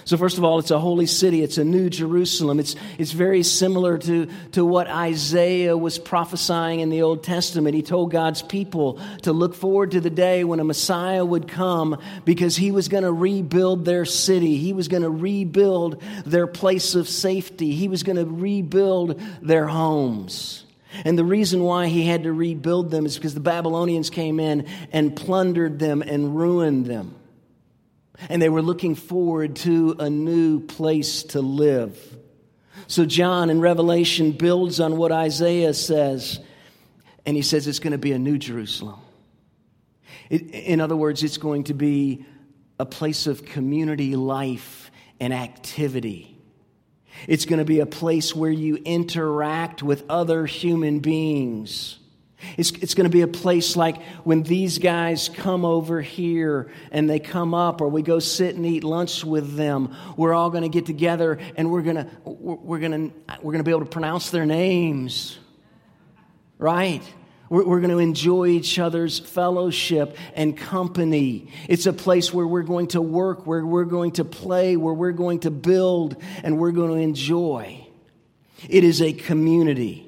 So, 0.05 0.17
first 0.17 0.39
of 0.39 0.45
all, 0.45 0.59
it's 0.59 0.71
a 0.71 0.79
holy 0.79 1.07
city. 1.07 1.43
It's 1.43 1.59
a 1.59 1.65
new 1.65 1.91
Jerusalem. 1.91 2.61
It's, 2.61 2.77
it's 2.99 3.13
very 3.13 3.43
similar 3.43 3.99
to, 3.99 4.29
to 4.53 4.65
what 4.65 4.87
Isaiah 4.89 5.77
was 5.77 5.99
prophesying 5.99 6.81
in 6.81 6.89
the 6.89 7.03
Old 7.03 7.23
Testament. 7.23 7.75
He 7.75 7.83
told 7.83 8.11
God's 8.11 8.43
people 8.43 9.01
to 9.23 9.33
look 9.33 9.55
forward 9.55 9.91
to 9.93 10.01
the 10.01 10.11
day 10.11 10.45
when 10.45 10.61
a 10.61 10.65
Messiah 10.65 11.25
would 11.25 11.49
come 11.49 12.01
because 12.25 12.57
he 12.57 12.71
was 12.71 12.89
going 12.89 13.05
to 13.05 13.13
rebuild 13.13 13.85
their 13.85 14.05
city. 14.05 14.57
He 14.57 14.73
was 14.73 14.89
going 14.89 15.03
to 15.03 15.11
rebuild 15.11 16.03
their 16.25 16.47
place 16.47 16.95
of 16.95 17.09
safety. 17.09 17.73
He 17.73 17.89
was 17.89 18.03
going 18.03 18.17
to 18.17 18.27
rebuild 18.27 19.21
their 19.43 19.67
homes. 19.67 20.65
And 21.05 21.19
the 21.19 21.25
reason 21.25 21.63
why 21.63 21.89
he 21.89 22.07
had 22.07 22.23
to 22.23 22.33
rebuild 22.33 22.91
them 22.91 23.07
is 23.07 23.17
because 23.17 23.35
the 23.35 23.41
Babylonians 23.41 24.11
came 24.11 24.41
in 24.41 24.67
and 24.93 25.15
plundered 25.15 25.79
them 25.79 26.03
and 26.03 26.37
ruined 26.37 26.87
them. 26.87 27.18
And 28.29 28.43
they 28.43 28.49
were 28.49 28.63
looking 28.63 28.95
forward 28.95 29.57
to 29.57 29.97
a 29.99 30.11
new 30.11 30.61
place 30.61 31.23
to 31.25 31.41
live. 31.41 31.99
So, 32.87 33.05
John 33.05 33.51
in 33.51 33.61
Revelation 33.61 34.33
builds 34.33 34.81
on 34.81 34.97
what 34.97 35.13
Isaiah 35.13 35.75
says, 35.75 36.41
and 37.27 37.37
he 37.37 37.43
says 37.43 37.67
it's 37.67 37.81
going 37.81 37.93
to 37.93 37.99
be 37.99 38.13
a 38.13 38.19
new 38.19 38.39
Jerusalem. 38.39 39.01
It, 40.31 40.51
in 40.51 40.81
other 40.81 40.97
words, 40.97 41.23
it's 41.23 41.39
going 41.39 41.65
to 41.65 41.75
be 41.75 42.25
a 42.79 42.87
place 42.87 43.27
of 43.27 43.45
community 43.45 44.17
life 44.17 44.91
and 45.21 45.33
activity. 45.33 46.39
It's 47.27 47.45
going 47.45 47.59
to 47.59 47.65
be 47.65 47.81
a 47.81 47.87
place 47.87 48.35
where 48.35 48.51
you 48.51 48.77
interact 48.77 49.83
with 49.83 50.05
other 50.09 50.47
human 50.47 51.01
beings. 51.01 51.98
It's, 52.57 52.71
it's 52.71 52.95
going 52.95 53.05
to 53.05 53.11
be 53.11 53.23
a 53.23 53.29
place 53.29 53.75
like 53.75 54.01
when 54.23 54.43
these 54.43 54.79
guys 54.79 55.29
come 55.29 55.65
over 55.65 56.01
here 56.01 56.71
and 56.93 57.11
they 57.11 57.19
come 57.19 57.53
up, 57.53 57.81
or 57.81 57.89
we 57.89 58.03
go 58.03 58.21
sit 58.21 58.55
and 58.55 58.65
eat 58.65 58.85
lunch 58.85 59.25
with 59.25 59.57
them. 59.57 59.97
We're 60.17 60.35
all 60.35 60.51
going 60.51 60.63
to 60.63 60.69
get 60.69 60.87
together 60.87 61.39
and 61.57 61.71
we're 61.71 61.83
going 61.83 61.97
to 61.97 62.09
we're 62.25 62.79
going 62.79 63.11
to 63.11 63.39
we're 63.43 63.53
going 63.53 63.59
to 63.59 63.65
be 63.65 63.73
able 63.73 63.85
to 63.85 63.91
pronounce 63.91 64.31
their 64.31 64.47
names, 64.47 65.37
right? 66.59 67.03
We're, 67.49 67.65
we're 67.65 67.81
going 67.81 67.91
to 67.91 67.99
enjoy 67.99 68.49
each 68.49 68.79
other's 68.79 69.19
fellowship 69.19 70.17
and 70.35 70.57
company. 70.57 71.51
It's 71.69 71.87
a 71.87 71.93
place 71.93 72.33
where 72.33 72.47
we're 72.47 72.63
going 72.63 72.89
to 72.89 73.03
work, 73.03 73.47
where 73.47 73.67
we're 73.67 73.85
going 73.85 74.13
to 74.13 74.25
play, 74.25 74.77
where 74.77 74.95
we're 74.95 75.13
going 75.13 75.41
to 75.41 75.51
build, 75.51 76.23
and 76.45 76.57
we're 76.59 76.73
going 76.73 76.91
to 76.91 77.03
enjoy. 77.03 77.85
It 78.69 78.85
is 78.85 79.03
a 79.03 79.13
community 79.13 80.08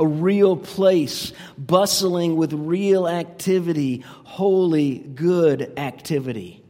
a 0.00 0.06
real 0.06 0.56
place, 0.56 1.32
bustling 1.58 2.34
with 2.34 2.54
real 2.54 3.06
activity, 3.06 4.02
holy, 4.24 4.98
good 4.98 5.78
activity. 5.78 6.64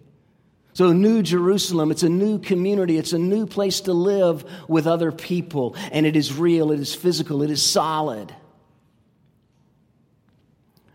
So, 0.73 0.93
New 0.93 1.23
Jerusalem, 1.23 1.93
it's 1.93 2.03
a 2.03 2.09
new 2.09 2.41
community, 2.41 2.99
it's 2.99 3.13
a 3.13 3.19
new 3.19 3.47
place 3.47 3.83
to 3.83 3.93
live 3.93 4.45
with 4.67 4.87
other 4.87 5.13
people, 5.13 5.77
and 5.93 6.07
it 6.07 6.17
is 6.17 6.35
real, 6.35 6.73
it 6.73 6.81
is 6.81 6.95
physical, 6.95 7.43
it 7.43 7.51
is 7.51 7.63
solid. 7.63 8.35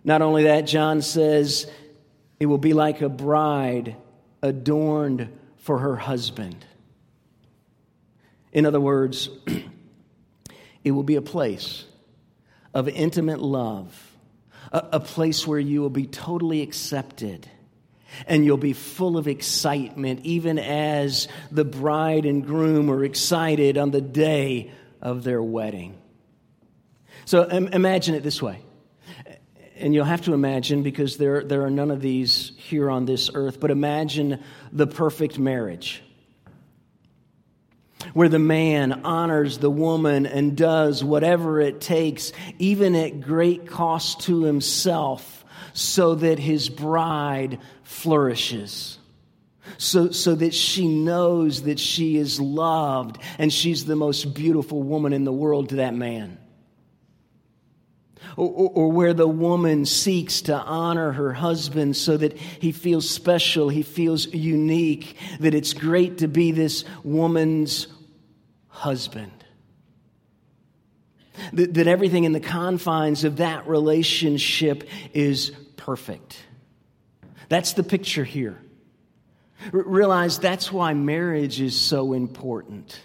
Not 0.03 0.21
only 0.21 0.43
that, 0.43 0.61
John 0.67 1.01
says 1.01 1.69
it 2.39 2.47
will 2.47 2.57
be 2.57 2.73
like 2.73 3.01
a 3.01 3.09
bride 3.09 3.95
adorned 4.41 5.29
for 5.57 5.79
her 5.79 5.95
husband. 5.95 6.65
In 8.51 8.65
other 8.65 8.79
words, 8.79 9.29
it 10.83 10.91
will 10.91 11.03
be 11.03 11.15
a 11.15 11.21
place 11.21 11.85
of 12.75 12.89
intimate 12.89 13.41
love, 13.41 14.15
a, 14.71 14.89
a 14.93 14.99
place 14.99 15.47
where 15.47 15.57
you 15.59 15.81
will 15.81 15.89
be 15.89 16.05
totally 16.05 16.61
accepted 16.61 17.49
and 18.27 18.45
you'll 18.45 18.57
be 18.57 18.73
full 18.73 19.17
of 19.17 19.27
excitement, 19.27 20.21
even 20.23 20.59
as 20.59 21.27
the 21.51 21.65
bride 21.65 22.25
and 22.25 22.45
groom 22.45 22.89
are 22.89 23.03
excited 23.03 23.77
on 23.77 23.91
the 23.91 24.01
day 24.01 24.71
of 25.01 25.23
their 25.23 25.41
wedding. 25.41 25.97
So 27.25 27.43
imagine 27.43 28.15
it 28.15 28.23
this 28.23 28.41
way. 28.41 28.59
And 29.77 29.93
you'll 29.93 30.05
have 30.05 30.21
to 30.21 30.33
imagine 30.33 30.83
because 30.83 31.17
there, 31.17 31.43
there 31.43 31.63
are 31.65 31.69
none 31.69 31.91
of 31.91 31.99
these 31.99 32.53
here 32.55 32.89
on 32.89 33.05
this 33.05 33.29
earth, 33.33 33.59
but 33.59 33.71
imagine 33.71 34.41
the 34.71 34.87
perfect 34.87 35.37
marriage 35.37 36.01
where 38.15 38.29
the 38.29 38.39
man 38.39 38.93
honors 39.03 39.57
the 39.57 39.69
woman 39.69 40.25
and 40.25 40.55
does 40.55 41.03
whatever 41.03 41.59
it 41.59 41.81
takes, 41.81 42.31
even 42.59 42.95
at 42.95 43.19
great 43.19 43.67
cost 43.67 44.21
to 44.21 44.43
himself, 44.43 45.43
so 45.73 46.15
that 46.15 46.39
his 46.39 46.69
bride 46.69 47.59
flourishes. 47.83 48.97
So, 49.77 50.11
so 50.11 50.33
that 50.33 50.53
she 50.53 50.87
knows 50.87 51.63
that 51.63 51.77
she 51.77 52.15
is 52.15 52.39
loved 52.39 53.17
and 53.37 53.51
she's 53.51 53.83
the 53.83 53.97
most 53.97 54.33
beautiful 54.33 54.81
woman 54.81 55.11
in 55.11 55.25
the 55.25 55.33
world 55.33 55.69
to 55.69 55.75
that 55.75 55.93
man. 55.93 56.37
or, 58.37 58.47
or, 58.49 58.69
or, 58.75 58.91
where 58.93 59.13
the 59.13 59.27
woman 59.27 59.83
seeks 59.85 60.43
to 60.43 60.55
honor 60.55 61.11
her 61.11 61.33
husband 61.33 61.97
so 61.97 62.15
that 62.15 62.37
he 62.37 62.71
feels 62.71 63.09
special, 63.09 63.67
he 63.67 63.83
feels 63.83 64.33
unique, 64.33 65.17
that 65.41 65.53
it's 65.53 65.73
great 65.73 66.19
to 66.19 66.29
be 66.29 66.51
this 66.51 66.85
woman's 67.03 67.87
husband. 68.85 69.31
That, 71.53 71.73
that 71.73 71.87
everything 71.87 72.23
in 72.23 72.33
the 72.33 72.39
confines 72.39 73.23
of 73.23 73.37
that 73.37 73.67
relationship 73.67 74.87
is 75.11 75.49
perfect. 75.75 76.37
That's 77.49 77.73
the 77.73 77.81
picture 77.81 78.23
here. 78.23 78.61
R- 79.73 79.81
realize 79.81 80.37
that's 80.37 80.71
why 80.71 80.93
marriage 80.93 81.59
is 81.61 81.75
so 81.75 82.13
important. 82.13 82.99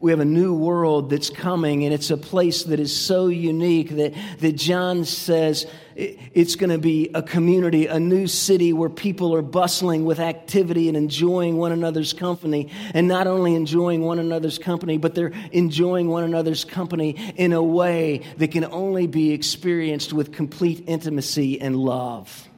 We 0.00 0.10
have 0.10 0.20
a 0.20 0.24
new 0.24 0.54
world 0.54 1.10
that's 1.10 1.30
coming, 1.30 1.84
and 1.84 1.92
it's 1.92 2.10
a 2.10 2.16
place 2.16 2.64
that 2.64 2.80
is 2.80 2.96
so 2.96 3.28
unique 3.28 3.90
that, 3.90 4.14
that 4.38 4.52
John 4.52 5.04
says 5.04 5.66
it's 5.96 6.56
going 6.56 6.70
to 6.70 6.78
be 6.78 7.10
a 7.14 7.22
community, 7.22 7.86
a 7.86 7.98
new 7.98 8.26
city 8.26 8.72
where 8.72 8.90
people 8.90 9.34
are 9.34 9.42
bustling 9.42 10.04
with 10.04 10.20
activity 10.20 10.88
and 10.88 10.96
enjoying 10.96 11.56
one 11.56 11.72
another's 11.72 12.12
company. 12.12 12.70
And 12.92 13.08
not 13.08 13.26
only 13.26 13.54
enjoying 13.54 14.02
one 14.02 14.18
another's 14.18 14.58
company, 14.58 14.98
but 14.98 15.14
they're 15.14 15.32
enjoying 15.52 16.08
one 16.08 16.24
another's 16.24 16.64
company 16.64 17.32
in 17.36 17.52
a 17.52 17.62
way 17.62 18.22
that 18.36 18.48
can 18.48 18.64
only 18.66 19.06
be 19.06 19.32
experienced 19.32 20.12
with 20.12 20.32
complete 20.32 20.84
intimacy 20.86 21.60
and 21.60 21.76
love. 21.76 22.48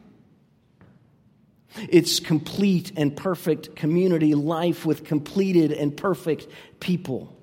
It's 1.77 2.21
complete 2.21 2.93
and 2.97 3.17
perfect 3.17 3.77
community 3.77 4.35
life 4.35 4.87
with 4.87 5.05
completed 5.05 5.73
and 5.73 5.97
perfect 5.97 6.47
people. 6.81 7.35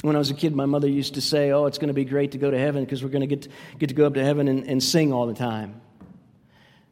When 0.00 0.16
I 0.16 0.18
was 0.18 0.30
a 0.30 0.34
kid, 0.34 0.54
my 0.54 0.66
mother 0.66 0.88
used 0.88 1.14
to 1.14 1.20
say, 1.20 1.50
Oh, 1.50 1.66
it's 1.66 1.78
going 1.78 1.88
to 1.88 1.94
be 1.94 2.04
great 2.04 2.32
to 2.32 2.38
go 2.38 2.50
to 2.50 2.58
heaven 2.58 2.84
because 2.84 3.02
we're 3.02 3.10
going 3.10 3.22
to 3.22 3.26
get 3.26 3.42
to, 3.42 3.48
get 3.78 3.88
to 3.88 3.94
go 3.94 4.06
up 4.06 4.14
to 4.14 4.24
heaven 4.24 4.48
and, 4.48 4.64
and 4.64 4.82
sing 4.82 5.12
all 5.12 5.26
the 5.26 5.34
time. 5.34 5.80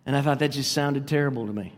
And 0.06 0.16
I 0.16 0.22
thought 0.22 0.38
that 0.40 0.48
just 0.48 0.72
sounded 0.72 1.06
terrible 1.06 1.46
to 1.46 1.52
me. 1.52 1.74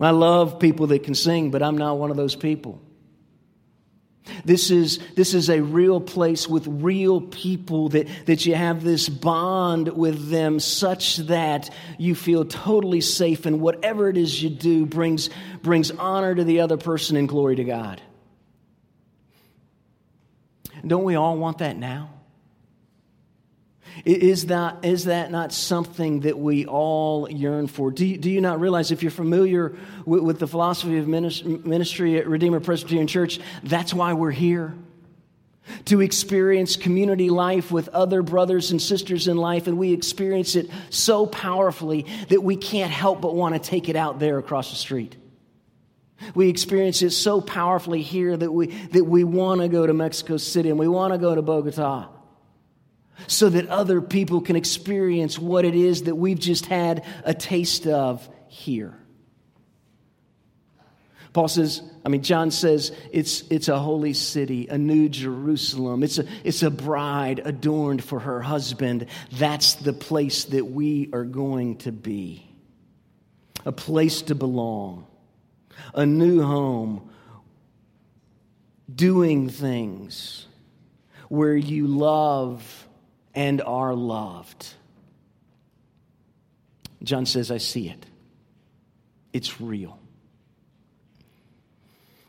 I 0.00 0.10
love 0.10 0.58
people 0.58 0.88
that 0.88 1.04
can 1.04 1.14
sing, 1.14 1.50
but 1.50 1.62
I'm 1.62 1.78
not 1.78 1.96
one 1.96 2.10
of 2.10 2.16
those 2.16 2.34
people. 2.34 2.80
This 4.44 4.70
is, 4.70 4.98
this 5.16 5.34
is 5.34 5.50
a 5.50 5.60
real 5.60 6.00
place 6.00 6.48
with 6.48 6.66
real 6.66 7.20
people 7.20 7.88
that, 7.90 8.06
that 8.26 8.46
you 8.46 8.54
have 8.54 8.84
this 8.84 9.08
bond 9.08 9.88
with 9.88 10.30
them 10.30 10.60
such 10.60 11.16
that 11.18 11.70
you 11.98 12.14
feel 12.14 12.44
totally 12.44 13.00
safe 13.00 13.46
and 13.46 13.60
whatever 13.60 14.08
it 14.08 14.16
is 14.16 14.42
you 14.42 14.50
do 14.50 14.86
brings, 14.86 15.28
brings 15.62 15.90
honor 15.90 16.34
to 16.34 16.44
the 16.44 16.60
other 16.60 16.76
person 16.76 17.16
and 17.16 17.28
glory 17.28 17.56
to 17.56 17.64
God. 17.64 18.00
Don't 20.86 21.04
we 21.04 21.14
all 21.14 21.36
want 21.36 21.58
that 21.58 21.76
now? 21.76 22.10
Is 24.04 24.46
that, 24.46 24.84
is 24.84 25.04
that 25.04 25.30
not 25.30 25.52
something 25.52 26.20
that 26.20 26.38
we 26.38 26.66
all 26.66 27.30
yearn 27.30 27.66
for? 27.66 27.90
Do 27.90 28.06
you, 28.06 28.16
do 28.16 28.30
you 28.30 28.40
not 28.40 28.58
realize, 28.58 28.90
if 28.90 29.02
you're 29.02 29.10
familiar 29.10 29.76
with, 30.04 30.22
with 30.22 30.38
the 30.38 30.46
philosophy 30.46 30.98
of 30.98 31.06
ministry 31.06 32.18
at 32.18 32.26
Redeemer 32.26 32.60
Presbyterian 32.60 33.06
Church, 33.06 33.38
that's 33.62 33.94
why 33.94 34.14
we're 34.14 34.30
here? 34.30 34.74
To 35.86 36.00
experience 36.00 36.76
community 36.76 37.30
life 37.30 37.70
with 37.70 37.88
other 37.90 38.22
brothers 38.22 38.72
and 38.72 38.82
sisters 38.82 39.28
in 39.28 39.36
life, 39.36 39.68
and 39.68 39.78
we 39.78 39.92
experience 39.92 40.56
it 40.56 40.68
so 40.90 41.26
powerfully 41.26 42.06
that 42.28 42.42
we 42.42 42.56
can't 42.56 42.90
help 42.90 43.20
but 43.20 43.34
want 43.36 43.54
to 43.54 43.60
take 43.60 43.88
it 43.88 43.94
out 43.94 44.18
there 44.18 44.38
across 44.38 44.70
the 44.70 44.76
street. 44.76 45.14
We 46.34 46.48
experience 46.48 47.02
it 47.02 47.10
so 47.10 47.40
powerfully 47.40 48.02
here 48.02 48.36
that 48.36 48.50
we, 48.50 48.66
that 48.66 49.04
we 49.04 49.22
want 49.22 49.60
to 49.60 49.68
go 49.68 49.86
to 49.86 49.92
Mexico 49.92 50.36
City 50.36 50.70
and 50.70 50.78
we 50.78 50.88
want 50.88 51.12
to 51.12 51.18
go 51.18 51.34
to 51.34 51.42
Bogota 51.42 52.08
so 53.26 53.48
that 53.48 53.68
other 53.68 54.00
people 54.00 54.40
can 54.40 54.56
experience 54.56 55.38
what 55.38 55.64
it 55.64 55.74
is 55.74 56.04
that 56.04 56.16
we've 56.16 56.38
just 56.38 56.66
had 56.66 57.04
a 57.24 57.34
taste 57.34 57.86
of 57.86 58.28
here. 58.48 58.94
Paul 61.32 61.48
says, 61.48 61.80
I 62.04 62.10
mean, 62.10 62.22
John 62.22 62.50
says 62.50 62.92
it's, 63.10 63.42
it's 63.48 63.68
a 63.68 63.78
holy 63.78 64.12
city, 64.12 64.68
a 64.68 64.76
new 64.76 65.08
Jerusalem. 65.08 66.02
It's 66.02 66.18
a, 66.18 66.26
it's 66.44 66.62
a 66.62 66.70
bride 66.70 67.40
adorned 67.42 68.04
for 68.04 68.20
her 68.20 68.42
husband. 68.42 69.06
That's 69.32 69.74
the 69.74 69.94
place 69.94 70.44
that 70.46 70.66
we 70.66 71.08
are 71.12 71.24
going 71.24 71.78
to 71.78 71.92
be 71.92 72.48
a 73.64 73.72
place 73.72 74.22
to 74.22 74.34
belong, 74.34 75.06
a 75.94 76.04
new 76.04 76.42
home, 76.42 77.08
doing 78.92 79.48
things 79.48 80.46
where 81.28 81.56
you 81.56 81.86
love 81.86 82.88
and 83.34 83.60
are 83.62 83.94
loved. 83.94 84.68
John 87.02 87.26
says, 87.26 87.50
I 87.50 87.58
see 87.58 87.88
it. 87.88 88.06
It's 89.32 89.60
real. 89.60 89.98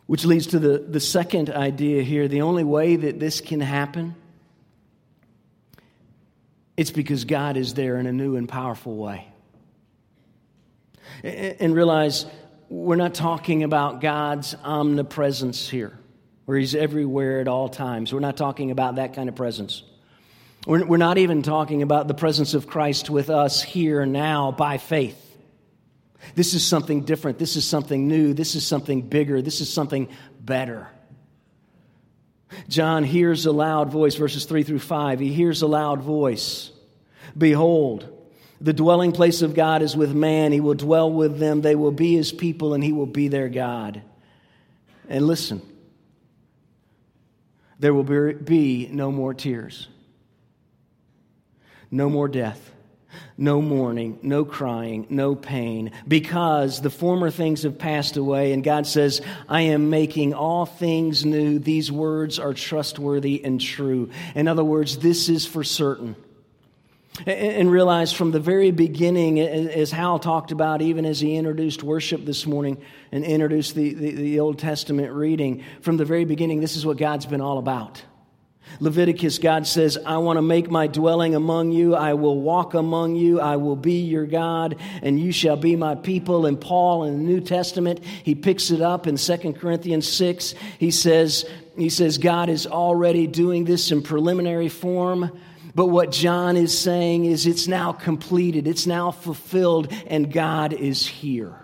Which 0.06 0.26
leads 0.26 0.48
to 0.48 0.60
the, 0.60 0.80
the 0.80 1.00
second 1.00 1.50
idea 1.50 2.04
here. 2.04 2.28
The 2.28 2.42
only 2.42 2.63
way 2.63 2.96
that 2.96 3.20
this 3.20 3.42
can 3.42 3.62
happen, 3.62 4.16
it's 6.76 6.92
because 6.92 7.26
God 7.26 7.58
is 7.58 7.74
there 7.74 7.98
in 7.98 8.08
a 8.08 8.12
new 8.12 8.36
and 8.36 8.48
powerful 8.50 8.96
way. 8.96 9.28
And 11.24 11.76
realize 11.76 12.26
we're 12.70 12.96
not 12.96 13.13
talking 13.13 13.63
about 13.63 14.02
God's 14.02 14.56
omnipresence 14.63 15.70
here, 15.70 15.98
where 16.46 16.58
He's 16.58 16.76
everywhere 16.76 17.39
at 17.39 17.48
all 17.48 17.70
times. 17.70 18.12
We're 18.12 18.20
not 18.20 18.36
talking 18.36 18.72
about 18.72 18.96
that 18.96 19.13
kind 19.13 19.30
of 19.30 19.36
presence. 19.36 19.84
We're, 20.65 20.86
we're 20.86 20.97
not 20.97 21.17
even 21.17 21.41
talking 21.41 21.82
about 21.82 22.08
the 22.08 22.13
presence 22.13 22.54
of 22.54 22.67
Christ 22.67 23.10
with 23.10 23.30
us 23.30 23.62
here 23.62 24.06
now 24.06 24.52
by 24.52 24.78
faith. 24.78 25.19
This 26.36 26.54
is 26.54 26.65
something 26.65 27.04
different. 27.04 27.38
This 27.38 27.58
is 27.58 27.65
something 27.65 28.08
new. 28.08 28.34
This 28.34 28.56
is 28.56 28.65
something 28.65 29.02
bigger. 29.02 29.41
This 29.41 29.60
is 29.60 29.71
something 29.71 30.08
better. 30.39 30.88
John 32.69 33.04
hears 33.04 33.45
a 33.45 33.52
loud 33.52 33.91
voice, 33.91 34.15
verses 34.15 34.45
3 34.45 34.63
through 34.63 34.80
5. 34.80 35.19
He 35.19 35.34
hears 35.34 35.62
a 35.62 35.67
loud 35.67 36.02
voice 36.02 36.71
Behold, 37.38 38.08
the 38.62 38.73
dwelling 38.73 39.12
place 39.12 39.41
of 39.41 39.56
God 39.56 39.82
is 39.82 39.97
with 39.97 40.13
man. 40.13 40.52
He 40.52 40.60
will 40.60 40.76
dwell 40.76 41.12
with 41.12 41.39
them. 41.39 41.62
They 41.62 41.76
will 41.76 41.91
be 41.91 42.15
his 42.15 42.32
people, 42.32 42.73
and 42.73 42.84
he 42.84 42.93
will 42.93 43.08
be 43.08 43.28
their 43.28 43.49
God. 43.49 44.02
And 45.10 45.26
listen, 45.26 45.62
there 47.80 47.93
will 47.93 48.34
be 48.34 48.88
no 48.91 49.12
more 49.12 49.34
tears. 49.34 49.88
No 51.93 52.10
more 52.10 52.27
death, 52.27 52.71
no 53.38 53.62
mourning, 53.62 54.17
no 54.23 54.45
crying, 54.45 55.06
no 55.12 55.36
pain, 55.36 55.91
because 56.08 56.82
the 56.82 56.89
former 56.89 57.29
things 57.29 57.62
have 57.62 57.77
passed 57.77 58.17
away. 58.17 58.51
And 58.51 58.63
God 58.63 58.88
says, 58.88 59.21
I 59.47 59.62
am 59.62 59.91
making 59.91 60.34
all 60.34 60.65
things 60.65 61.23
new. 61.23 61.60
These 61.60 61.91
words 61.91 62.39
are 62.39 62.56
trustworthy 62.56 63.45
and 63.45 63.62
true. 63.62 64.10
In 64.34 64.47
other 64.47 64.63
words, 64.63 64.97
this 64.97 65.29
is 65.29 65.45
for 65.45 65.63
certain. 65.63 66.15
And 67.27 67.71
realize 67.71 68.12
from 68.12 68.32
the 68.32 68.39
very 68.39 68.71
beginning, 68.71 69.39
as 69.39 69.91
Hal 69.91 70.17
talked 70.17 70.51
about, 70.51 70.82
even 70.82 71.06
as 71.06 71.19
he 71.19 71.36
introduced 71.36 71.84
worship 71.84 72.25
this 72.25 72.47
morning 72.47 72.82
and 73.12 73.23
introduced 73.23 73.75
the, 73.75 73.93
the, 73.93 74.12
the 74.13 74.39
Old 74.39 74.58
Testament 74.58 75.13
reading, 75.13 75.63
from 75.82 75.97
the 75.97 76.06
very 76.06 76.25
beginning, 76.25 76.60
this 76.60 76.75
is 76.75 76.88
what 76.88 76.97
God's 76.97 77.27
been 77.27 77.39
all 77.39 77.60
about. 77.60 78.01
Leviticus, 78.80 79.38
God 79.38 79.67
says, 79.67 79.97
I 80.06 80.17
want 80.17 80.38
to 80.38 80.41
make 80.41 80.69
my 80.69 80.88
dwelling 80.88 81.36
among 81.36 81.71
you. 81.71 81.95
I 81.95 82.13
will 82.13 82.39
walk 82.39 82.73
among 82.73 83.15
you. 83.15 83.39
I 83.39 83.58
will 83.58 83.76
be 83.76 84.02
your 84.02 84.26
God, 84.26 84.76
and 85.02 85.19
you 85.19 85.32
shall 85.32 85.58
be 85.58 85.76
my 85.76 85.95
people. 85.95 86.45
And 86.45 86.60
Paul 86.60 87.04
in 87.04 87.17
the 87.17 87.23
New 87.23 87.41
Testament, 87.41 88.04
he 88.04 88.36
picks 88.36 88.71
it 88.71 88.82
up 88.82 89.08
in 89.08 89.17
2 89.17 89.54
Corinthians 89.54 90.08
6. 90.08 90.56
He 90.80 90.91
says, 90.91 91.45
he 91.78 91.89
says, 91.89 92.17
God 92.17 92.49
is 92.49 92.67
already 92.67 93.28
doing 93.28 93.65
this 93.65 93.91
in 93.91 94.02
preliminary 94.02 94.69
form. 94.69 95.39
But 95.76 95.88
what 95.88 96.12
John 96.12 96.56
is 96.56 96.78
saying 96.78 97.26
is 97.26 97.47
it's 97.47 97.67
now 97.67 97.93
completed, 97.93 98.67
it's 98.67 98.86
now 98.86 99.12
fulfilled, 99.12 99.91
and 100.08 100.32
God 100.32 100.73
is 100.73 101.08
here. 101.08 101.62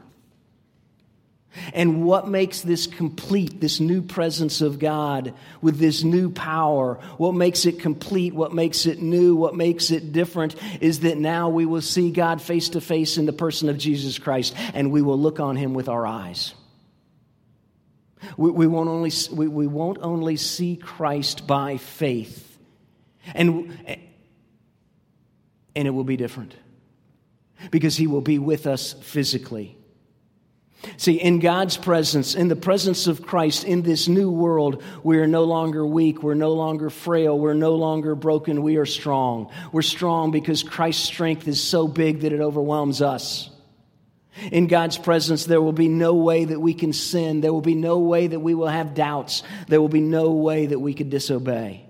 And 1.73 2.03
what 2.03 2.27
makes 2.27 2.62
this 2.62 2.85
complete, 2.85 3.59
this 3.59 3.79
new 3.79 4.01
presence 4.01 4.62
of 4.62 4.77
God 4.77 5.33
with 5.62 5.79
this 5.79 6.03
new 6.03 6.29
power, 6.29 6.95
what 7.17 7.33
makes 7.33 7.65
it 7.65 7.79
complete, 7.79 8.35
what 8.35 8.53
makes 8.53 8.85
it 8.85 9.01
new, 9.01 9.35
what 9.35 9.55
makes 9.55 9.89
it 9.89 10.13
different 10.13 10.55
is 10.79 10.99
that 11.01 11.17
now 11.17 11.49
we 11.49 11.65
will 11.65 11.81
see 11.81 12.12
God 12.12 12.41
face 12.41 12.69
to 12.69 12.81
face 12.81 13.17
in 13.17 13.25
the 13.25 13.33
person 13.33 13.67
of 13.67 13.77
Jesus 13.77 14.19
Christ 14.19 14.53
and 14.73 14.91
we 14.91 15.01
will 15.01 15.19
look 15.19 15.39
on 15.39 15.55
him 15.55 15.73
with 15.73 15.89
our 15.89 16.05
eyes. 16.05 16.53
We, 18.38 18.51
we, 18.51 18.67
won't, 18.67 18.89
only, 18.89 19.12
we, 19.31 19.47
we 19.47 19.65
won't 19.67 19.99
only 20.01 20.35
see 20.35 20.75
Christ 20.75 21.47
by 21.47 21.77
faith, 21.77 22.57
and, 23.33 23.77
and 25.75 25.88
it 25.88 25.91
will 25.91 26.03
be 26.03 26.17
different 26.17 26.53
because 27.71 27.95
he 27.95 28.07
will 28.07 28.21
be 28.21 28.38
with 28.38 28.67
us 28.67 28.93
physically. 28.93 29.78
See, 30.97 31.15
in 31.15 31.39
God's 31.39 31.75
presence, 31.77 32.35
in 32.35 32.47
the 32.47 32.55
presence 32.55 33.07
of 33.07 33.21
Christ, 33.21 33.65
in 33.65 33.81
this 33.81 34.07
new 34.07 34.31
world, 34.31 34.81
we 35.03 35.17
are 35.19 35.27
no 35.27 35.43
longer 35.43 35.85
weak. 35.85 36.23
We're 36.23 36.35
no 36.35 36.53
longer 36.53 36.89
frail. 36.89 37.37
We're 37.37 37.53
no 37.53 37.75
longer 37.75 38.15
broken. 38.15 38.63
We 38.63 38.77
are 38.77 38.85
strong. 38.85 39.51
We're 39.71 39.81
strong 39.81 40.31
because 40.31 40.63
Christ's 40.63 41.03
strength 41.03 41.47
is 41.47 41.61
so 41.61 41.87
big 41.87 42.21
that 42.21 42.31
it 42.31 42.39
overwhelms 42.39 43.01
us. 43.01 43.49
In 44.51 44.67
God's 44.67 44.97
presence, 44.97 45.45
there 45.45 45.61
will 45.61 45.73
be 45.73 45.89
no 45.89 46.13
way 46.13 46.45
that 46.45 46.59
we 46.59 46.73
can 46.73 46.93
sin. 46.93 47.41
There 47.41 47.51
will 47.51 47.61
be 47.61 47.75
no 47.75 47.99
way 47.99 48.27
that 48.27 48.39
we 48.39 48.53
will 48.53 48.67
have 48.67 48.93
doubts. 48.93 49.43
There 49.67 49.81
will 49.81 49.89
be 49.89 49.99
no 50.01 50.31
way 50.31 50.67
that 50.67 50.79
we 50.79 50.93
could 50.93 51.09
disobey. 51.09 51.88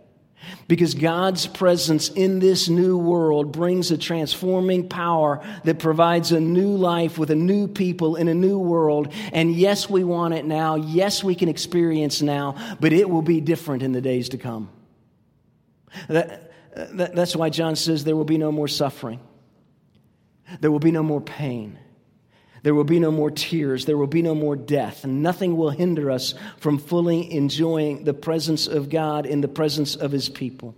Because 0.70 0.94
God's 0.94 1.48
presence 1.48 2.10
in 2.10 2.38
this 2.38 2.70
new 2.70 2.96
world 2.96 3.52
brings 3.52 3.90
a 3.90 3.98
transforming 3.98 4.88
power 4.88 5.44
that 5.64 5.80
provides 5.80 6.32
a 6.32 6.40
new 6.40 6.76
life 6.76 7.18
with 7.18 7.32
a 7.32 7.36
new 7.36 7.68
people 7.68 8.16
in 8.16 8.28
a 8.28 8.36
new 8.36 8.60
world. 8.60 9.12
And 9.34 9.52
yes, 9.52 9.90
we 9.90 10.04
want 10.04 10.36
it 10.36 10.46
now. 10.46 10.76
Yes, 10.76 11.24
we 11.24 11.34
can 11.34 11.50
experience 11.50 12.22
now, 12.22 12.56
but 12.80 12.94
it 12.94 13.10
will 13.10 13.24
be 13.24 13.42
different 13.42 13.82
in 13.82 13.94
the 13.94 14.00
days 14.00 14.30
to 14.30 14.38
come. 14.38 14.70
That, 16.08 16.52
that, 16.76 17.16
that's 17.16 17.36
why 17.36 17.50
John 17.50 17.76
says 17.76 18.04
there 18.04 18.16
will 18.16 18.24
be 18.24 18.38
no 18.38 18.52
more 18.52 18.68
suffering, 18.68 19.20
there 20.60 20.72
will 20.72 20.78
be 20.78 20.92
no 20.92 21.02
more 21.02 21.20
pain. 21.20 21.80
There 22.64 22.76
will 22.76 22.84
be 22.84 23.00
no 23.00 23.12
more 23.12 23.32
tears. 23.32 23.86
There 23.86 23.98
will 23.98 24.08
be 24.08 24.22
no 24.22 24.36
more 24.36 24.56
death. 24.56 25.04
And 25.04 25.24
nothing 25.24 25.56
will 25.56 25.70
hinder 25.70 26.12
us 26.12 26.34
from 26.58 26.78
fully 26.78 27.34
enjoying 27.34 28.04
the 28.04 28.14
presence 28.14 28.68
of 28.68 28.90
God 28.90 29.26
in 29.26 29.42
the 29.42 29.48
presence 29.48 29.96
of 29.96 30.12
His 30.12 30.30
people. 30.30 30.76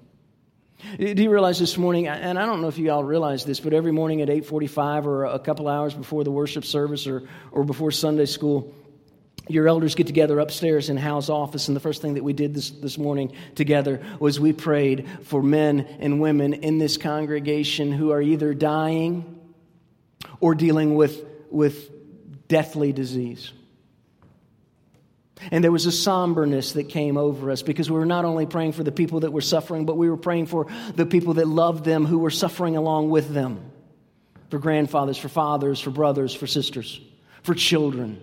Do 0.98 1.22
you 1.22 1.32
realize 1.32 1.60
this 1.60 1.78
morning, 1.78 2.08
and 2.08 2.40
I 2.40 2.46
don't 2.46 2.62
know 2.62 2.68
if 2.68 2.78
you 2.78 2.92
all 2.92 3.04
realize 3.04 3.46
this, 3.46 3.60
but 3.60 3.74
every 3.74 3.92
morning 3.92 4.22
at 4.22 4.30
8.45 4.30 5.06
or 5.06 5.26
a 5.26 5.40
couple 5.40 5.68
hours 5.68 5.94
before 5.94 6.24
the 6.24 6.32
worship 6.32 6.66
service 6.66 7.06
or, 7.06 7.24
or 7.52 7.64
before 7.64 7.92
Sunday 7.92 8.26
school, 8.26 8.74
your 9.48 9.68
elders 9.68 9.96
get 9.96 10.08
together 10.08 10.40
upstairs 10.40 10.90
in 10.90 10.98
Hal's 10.98 11.30
office, 11.30 11.68
and 11.68 11.76
the 11.76 11.82
first 11.82 12.02
thing 12.02 12.16
that 12.16 12.24
we 12.24 12.34
did 12.34 12.54
this, 12.54 12.72
this 12.72 12.98
morning 12.98 13.34
together 13.56 14.02
was 14.20 14.40
we 14.40 14.54
prayed 14.54 15.08
for 15.24 15.44
men 15.44 15.82
and 16.00 16.20
women 16.20 16.54
in 16.54 16.80
this 16.80 16.98
congregation 16.98 17.92
who 17.92 18.12
are 18.12 18.22
either 18.22 18.54
dying 18.54 19.40
or 20.40 20.56
dealing 20.56 20.96
with 20.96 21.26
with 21.52 21.90
deathly 22.48 22.92
disease. 22.92 23.52
And 25.50 25.64
there 25.64 25.72
was 25.72 25.88
a 25.88 25.92
somberness 25.92 26.74
that 26.74 26.90
came 26.90 27.18
over 27.18 27.50
us 27.50 27.64
because 27.64 27.90
we 27.90 27.98
were 27.98 28.06
not 28.06 28.26
only 28.26 28.46
praying 28.46 28.74
for 28.74 28.84
the 28.84 28.92
people 28.92 29.22
that 29.22 29.32
were 29.32 29.42
suffering, 29.42 29.86
but 29.86 29.98
we 29.98 30.10
were 30.10 30.18
praying 30.18 30.46
for 30.46 30.68
the 30.96 31.06
people 31.06 31.36
that 31.36 31.48
loved 31.48 31.84
them 31.84 32.06
who 32.06 32.20
were 32.20 32.30
suffering 32.30 32.78
along 32.78 33.10
with 33.10 33.34
them 33.34 33.72
for 34.50 34.60
grandfathers, 34.60 35.18
for 35.18 35.30
fathers, 35.30 35.80
for 35.80 35.90
brothers, 35.90 36.34
for 36.34 36.46
sisters, 36.46 37.02
for 37.42 37.56
children. 37.56 38.22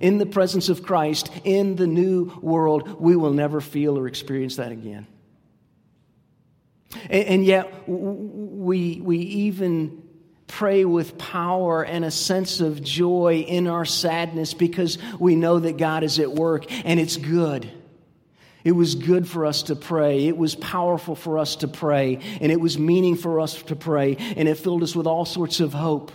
In 0.00 0.18
the 0.18 0.26
presence 0.26 0.68
of 0.68 0.82
Christ, 0.82 1.30
in 1.44 1.76
the 1.76 1.86
new 1.86 2.24
world, 2.42 3.00
we 3.00 3.16
will 3.16 3.32
never 3.32 3.62
feel 3.62 3.98
or 3.98 4.06
experience 4.06 4.56
that 4.56 4.72
again. 4.72 5.06
And, 7.04 7.24
and 7.28 7.44
yet, 7.44 7.88
we, 7.88 9.00
we 9.00 9.18
even 9.18 10.02
pray 10.46 10.84
with 10.84 11.18
power 11.18 11.84
and 11.84 12.04
a 12.04 12.10
sense 12.10 12.60
of 12.60 12.82
joy 12.82 13.44
in 13.46 13.66
our 13.66 13.84
sadness 13.84 14.54
because 14.54 14.98
we 15.18 15.34
know 15.34 15.58
that 15.58 15.76
God 15.76 16.04
is 16.04 16.18
at 16.18 16.32
work 16.32 16.70
and 16.84 17.00
it's 17.00 17.16
good. 17.16 17.70
It 18.64 18.72
was 18.72 18.96
good 18.96 19.28
for 19.28 19.46
us 19.46 19.64
to 19.64 19.76
pray. 19.76 20.26
It 20.26 20.36
was 20.36 20.56
powerful 20.56 21.14
for 21.14 21.38
us 21.38 21.56
to 21.56 21.68
pray. 21.68 22.18
And 22.40 22.50
it 22.50 22.60
was 22.60 22.78
meaning 22.78 23.14
for 23.14 23.40
us 23.40 23.62
to 23.62 23.76
pray. 23.76 24.16
And 24.36 24.48
it 24.48 24.56
filled 24.56 24.82
us 24.82 24.96
with 24.96 25.06
all 25.06 25.24
sorts 25.24 25.60
of 25.60 25.72
hope. 25.72 26.10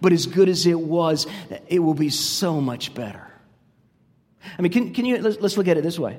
But 0.00 0.12
as 0.12 0.26
good 0.26 0.48
as 0.48 0.66
it 0.66 0.80
was, 0.80 1.28
it 1.68 1.78
will 1.78 1.94
be 1.94 2.10
so 2.10 2.60
much 2.60 2.92
better. 2.92 3.30
I 4.58 4.62
mean, 4.62 4.72
can, 4.72 4.94
can 4.94 5.04
you, 5.04 5.18
let's, 5.18 5.38
let's 5.40 5.56
look 5.56 5.68
at 5.68 5.76
it 5.76 5.84
this 5.84 5.98
way. 5.98 6.18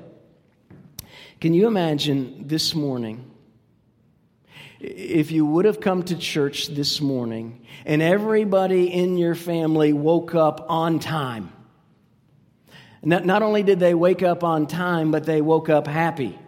Can 1.38 1.52
you 1.52 1.66
imagine 1.66 2.48
this 2.48 2.74
morning 2.74 3.30
if 4.80 5.30
you 5.30 5.44
would 5.44 5.64
have 5.64 5.80
come 5.80 6.02
to 6.04 6.16
church 6.16 6.68
this 6.68 7.00
morning 7.00 7.66
and 7.84 8.00
everybody 8.00 8.92
in 8.92 9.16
your 9.16 9.34
family 9.34 9.92
woke 9.92 10.34
up 10.34 10.66
on 10.68 10.98
time. 10.98 11.52
Not, 13.02 13.42
only 13.42 13.62
did 13.62 13.78
they 13.78 13.94
wake 13.94 14.22
up 14.22 14.42
on 14.42 14.66
time, 14.66 15.10
but 15.10 15.24
they 15.24 15.40
woke 15.40 15.68
up 15.68 15.86
happy. 15.86 16.38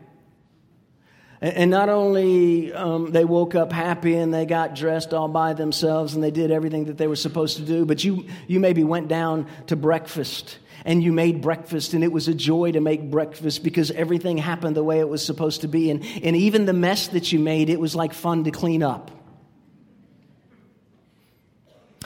And 1.43 1.71
not 1.71 1.89
only 1.89 2.71
um, 2.73 3.13
they 3.13 3.25
woke 3.25 3.55
up 3.55 3.73
happy 3.73 4.15
and 4.15 4.33
they 4.33 4.45
got 4.45 4.75
dressed 4.75 5.15
all 5.15 5.29
by 5.29 5.55
themselves 5.55 6.15
and 6.15 6.23
they 6.23 6.31
did 6.31 6.51
everything 6.51 6.85
that 6.87 6.99
they 6.99 7.07
were 7.07 7.17
supposed 7.17 7.57
to 7.57 7.63
do, 7.63 7.87
but 7.87 8.05
you, 8.05 8.27
you 8.47 8.61
maybe 8.61 8.85
went 8.85 9.09
down 9.09 9.47
to 9.69 9.77
breakfast 9.77 10.59
and 10.85 11.03
you 11.03 11.13
made 11.13 11.41
breakfast 11.41 11.95
and 11.95 12.05
it 12.05 12.13
was 12.13 12.29
a 12.29 12.35
joy 12.35 12.73
to 12.73 12.81
make 12.81 13.11
breakfast 13.11 13.65
because 13.65 13.91
everything 13.91 14.37
happened 14.37 14.77
the 14.77 14.85
way 14.85 14.99
it 14.99 15.09
was 15.09 15.25
supposed 15.25 15.63
to 15.63 15.69
be. 15.69 15.91
And, 15.91 16.05
and 16.23 16.37
even 16.37 16.67
the 16.67 16.75
mess 16.75 17.09
that 17.09 17.33
you 17.33 17.39
made, 17.39 17.71
it 17.71 17.81
was 17.81 17.95
like 17.95 18.13
fun 18.13 18.45
to 18.45 18.51
clean 18.51 18.83
up. 18.83 19.11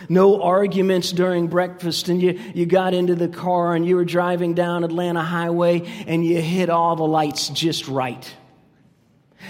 No 0.09 0.43
arguments 0.43 1.13
during 1.13 1.47
breakfast, 1.47 2.09
and 2.09 2.21
you, 2.21 2.41
you 2.53 2.67
got 2.67 2.95
into 2.95 3.15
the 3.15 3.29
car 3.29 3.75
and 3.75 3.87
you 3.87 3.97
were 3.97 4.05
driving 4.05 4.55
down 4.55 4.85
Atlanta 4.85 5.23
Highway 5.23 5.83
and 6.07 6.25
you 6.25 6.41
hit 6.41 6.69
all 6.69 6.95
the 6.97 7.07
lights 7.07 7.49
just 7.49 7.89
right. 7.89 8.33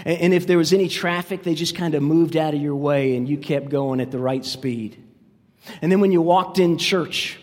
And, 0.05 0.35
if 0.35 0.47
there 0.47 0.59
was 0.59 0.73
any 0.73 0.89
traffic, 0.89 1.43
they 1.43 1.55
just 1.55 1.77
kind 1.77 1.95
of 1.95 2.03
moved 2.03 2.37
out 2.37 2.55
of 2.55 2.61
your 2.61 2.77
way 2.77 3.17
and 3.17 3.29
you 3.29 3.39
kept 3.39 3.69
going 3.69 4.01
at 4.01 4.11
the 4.11 4.19
right 4.19 4.45
speed. 4.45 5.03
And 5.81 5.91
then 5.91 6.01
when 6.01 6.13
you 6.13 6.21
walked 6.21 6.59
in 6.59 6.79
church, 6.79 7.39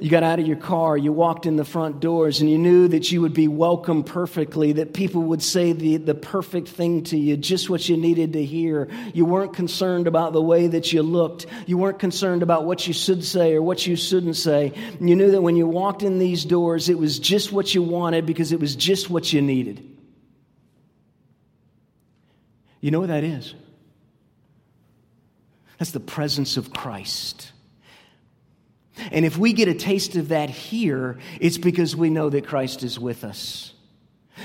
you 0.00 0.10
got 0.10 0.24
out 0.24 0.40
of 0.40 0.46
your 0.46 0.56
car, 0.56 0.96
you 0.96 1.12
walked 1.12 1.46
in 1.46 1.54
the 1.54 1.64
front 1.64 2.00
doors, 2.00 2.40
and 2.40 2.50
you 2.50 2.58
knew 2.58 2.88
that 2.88 3.12
you 3.12 3.20
would 3.20 3.32
be 3.32 3.46
welcomed 3.46 4.06
perfectly, 4.06 4.72
that 4.72 4.92
people 4.92 5.22
would 5.22 5.42
say 5.42 5.72
the, 5.72 5.98
the 5.98 6.16
perfect 6.16 6.68
thing 6.68 7.04
to 7.04 7.16
you, 7.16 7.36
just 7.36 7.70
what 7.70 7.88
you 7.88 7.96
needed 7.96 8.32
to 8.32 8.44
hear. 8.44 8.88
You 9.14 9.24
weren't 9.24 9.54
concerned 9.54 10.08
about 10.08 10.32
the 10.32 10.42
way 10.42 10.66
that 10.66 10.92
you 10.92 11.02
looked. 11.02 11.46
You 11.66 11.78
weren't 11.78 12.00
concerned 12.00 12.42
about 12.42 12.64
what 12.64 12.86
you 12.88 12.92
should 12.92 13.24
say 13.24 13.54
or 13.54 13.62
what 13.62 13.86
you 13.86 13.94
shouldn't 13.94 14.36
say. 14.36 14.72
You 15.00 15.14
knew 15.14 15.30
that 15.30 15.42
when 15.42 15.56
you 15.56 15.66
walked 15.66 16.02
in 16.02 16.18
these 16.18 16.44
doors, 16.44 16.88
it 16.88 16.98
was 16.98 17.20
just 17.20 17.52
what 17.52 17.72
you 17.72 17.82
wanted 17.82 18.26
because 18.26 18.50
it 18.50 18.58
was 18.58 18.74
just 18.74 19.08
what 19.08 19.32
you 19.32 19.42
needed. 19.42 19.93
You 22.84 22.90
know 22.90 23.00
what 23.00 23.08
that 23.08 23.24
is? 23.24 23.54
That's 25.78 25.92
the 25.92 26.00
presence 26.00 26.58
of 26.58 26.70
Christ. 26.70 27.50
And 29.10 29.24
if 29.24 29.38
we 29.38 29.54
get 29.54 29.68
a 29.68 29.74
taste 29.74 30.16
of 30.16 30.28
that 30.28 30.50
here, 30.50 31.16
it's 31.40 31.56
because 31.56 31.96
we 31.96 32.10
know 32.10 32.28
that 32.28 32.46
Christ 32.46 32.82
is 32.82 33.00
with 33.00 33.24
us. 33.24 33.72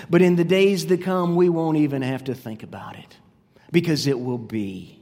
But 0.10 0.22
in 0.22 0.38
the 0.38 0.46
days 0.46 0.86
to 0.86 0.96
come, 0.96 1.36
we 1.36 1.50
won't 1.50 1.80
even 1.80 2.02
have 2.02 2.24
to 2.24 2.34
think 2.34 2.64
about 2.64 2.98
it 2.98 3.18
because 3.74 4.08
it 4.08 4.18
will 4.18 4.38
be. 4.38 4.99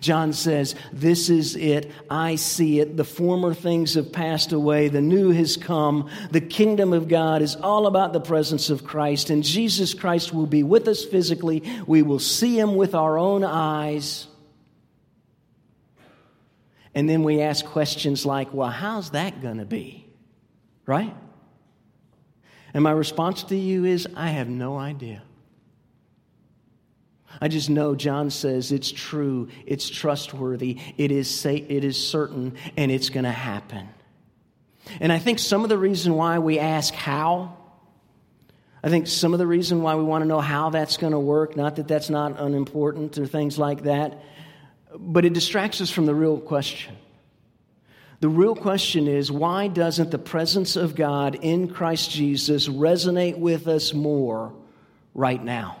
John 0.00 0.32
says, 0.32 0.74
This 0.92 1.28
is 1.30 1.56
it. 1.56 1.90
I 2.10 2.36
see 2.36 2.80
it. 2.80 2.96
The 2.96 3.04
former 3.04 3.54
things 3.54 3.94
have 3.94 4.12
passed 4.12 4.52
away. 4.52 4.88
The 4.88 5.00
new 5.00 5.30
has 5.30 5.56
come. 5.56 6.10
The 6.30 6.40
kingdom 6.40 6.92
of 6.92 7.08
God 7.08 7.42
is 7.42 7.56
all 7.56 7.86
about 7.86 8.12
the 8.12 8.20
presence 8.20 8.70
of 8.70 8.84
Christ. 8.84 9.30
And 9.30 9.42
Jesus 9.42 9.94
Christ 9.94 10.32
will 10.32 10.46
be 10.46 10.62
with 10.62 10.86
us 10.88 11.04
physically. 11.04 11.62
We 11.86 12.02
will 12.02 12.18
see 12.18 12.58
him 12.58 12.76
with 12.76 12.94
our 12.94 13.18
own 13.18 13.44
eyes. 13.44 14.26
And 16.94 17.08
then 17.08 17.22
we 17.22 17.42
ask 17.42 17.64
questions 17.64 18.26
like, 18.26 18.52
well, 18.52 18.70
how's 18.70 19.10
that 19.10 19.42
going 19.42 19.58
to 19.58 19.64
be? 19.64 20.06
Right? 20.86 21.14
And 22.74 22.82
my 22.82 22.90
response 22.90 23.44
to 23.44 23.56
you 23.56 23.84
is, 23.84 24.08
I 24.14 24.28
have 24.30 24.48
no 24.48 24.76
idea. 24.76 25.22
I 27.40 27.48
just 27.48 27.70
know 27.70 27.94
John 27.94 28.30
says 28.30 28.72
it's 28.72 28.90
true, 28.90 29.48
it's 29.66 29.88
trustworthy, 29.88 30.78
it 30.96 31.12
is, 31.12 31.28
sa- 31.28 31.50
it 31.50 31.84
is 31.84 32.02
certain, 32.02 32.56
and 32.76 32.90
it's 32.90 33.10
going 33.10 33.24
to 33.24 33.30
happen. 33.30 33.88
And 35.00 35.12
I 35.12 35.18
think 35.18 35.38
some 35.38 35.62
of 35.62 35.68
the 35.68 35.78
reason 35.78 36.14
why 36.14 36.38
we 36.38 36.58
ask 36.58 36.94
how, 36.94 37.56
I 38.82 38.88
think 38.88 39.06
some 39.06 39.32
of 39.32 39.38
the 39.38 39.46
reason 39.46 39.82
why 39.82 39.94
we 39.96 40.02
want 40.02 40.22
to 40.22 40.28
know 40.28 40.40
how 40.40 40.70
that's 40.70 40.96
going 40.96 41.12
to 41.12 41.18
work, 41.18 41.56
not 41.56 41.76
that 41.76 41.88
that's 41.88 42.10
not 42.10 42.40
unimportant 42.40 43.18
or 43.18 43.26
things 43.26 43.58
like 43.58 43.82
that, 43.82 44.22
but 44.96 45.24
it 45.24 45.32
distracts 45.32 45.80
us 45.80 45.90
from 45.90 46.06
the 46.06 46.14
real 46.14 46.38
question. 46.38 46.96
The 48.20 48.28
real 48.28 48.56
question 48.56 49.06
is 49.06 49.30
why 49.30 49.68
doesn't 49.68 50.10
the 50.10 50.18
presence 50.18 50.74
of 50.76 50.94
God 50.94 51.36
in 51.36 51.68
Christ 51.68 52.10
Jesus 52.10 52.66
resonate 52.66 53.38
with 53.38 53.68
us 53.68 53.92
more 53.94 54.52
right 55.14 55.42
now? 55.42 55.77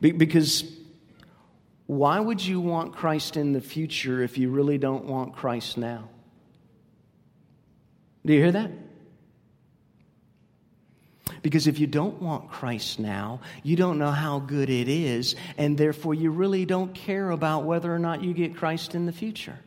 Because 0.00 0.64
why 1.86 2.20
would 2.20 2.44
you 2.44 2.60
want 2.60 2.94
Christ 2.94 3.36
in 3.36 3.52
the 3.52 3.60
future 3.60 4.22
if 4.22 4.38
you 4.38 4.50
really 4.50 4.78
don't 4.78 5.06
want 5.06 5.34
Christ 5.34 5.78
now? 5.78 6.08
Do 8.24 8.32
you 8.32 8.40
hear 8.40 8.52
that? 8.52 8.70
Because 11.42 11.66
if 11.66 11.78
you 11.78 11.86
don't 11.86 12.20
want 12.20 12.50
Christ 12.50 12.98
now, 12.98 13.40
you 13.62 13.76
don't 13.76 13.98
know 13.98 14.10
how 14.10 14.38
good 14.40 14.68
it 14.70 14.88
is, 14.88 15.36
and 15.56 15.78
therefore 15.78 16.14
you 16.14 16.30
really 16.30 16.64
don't 16.64 16.94
care 16.94 17.30
about 17.30 17.64
whether 17.64 17.94
or 17.94 17.98
not 17.98 18.22
you 18.22 18.34
get 18.34 18.56
Christ 18.56 18.94
in 18.94 19.06
the 19.06 19.12
future. 19.12 19.58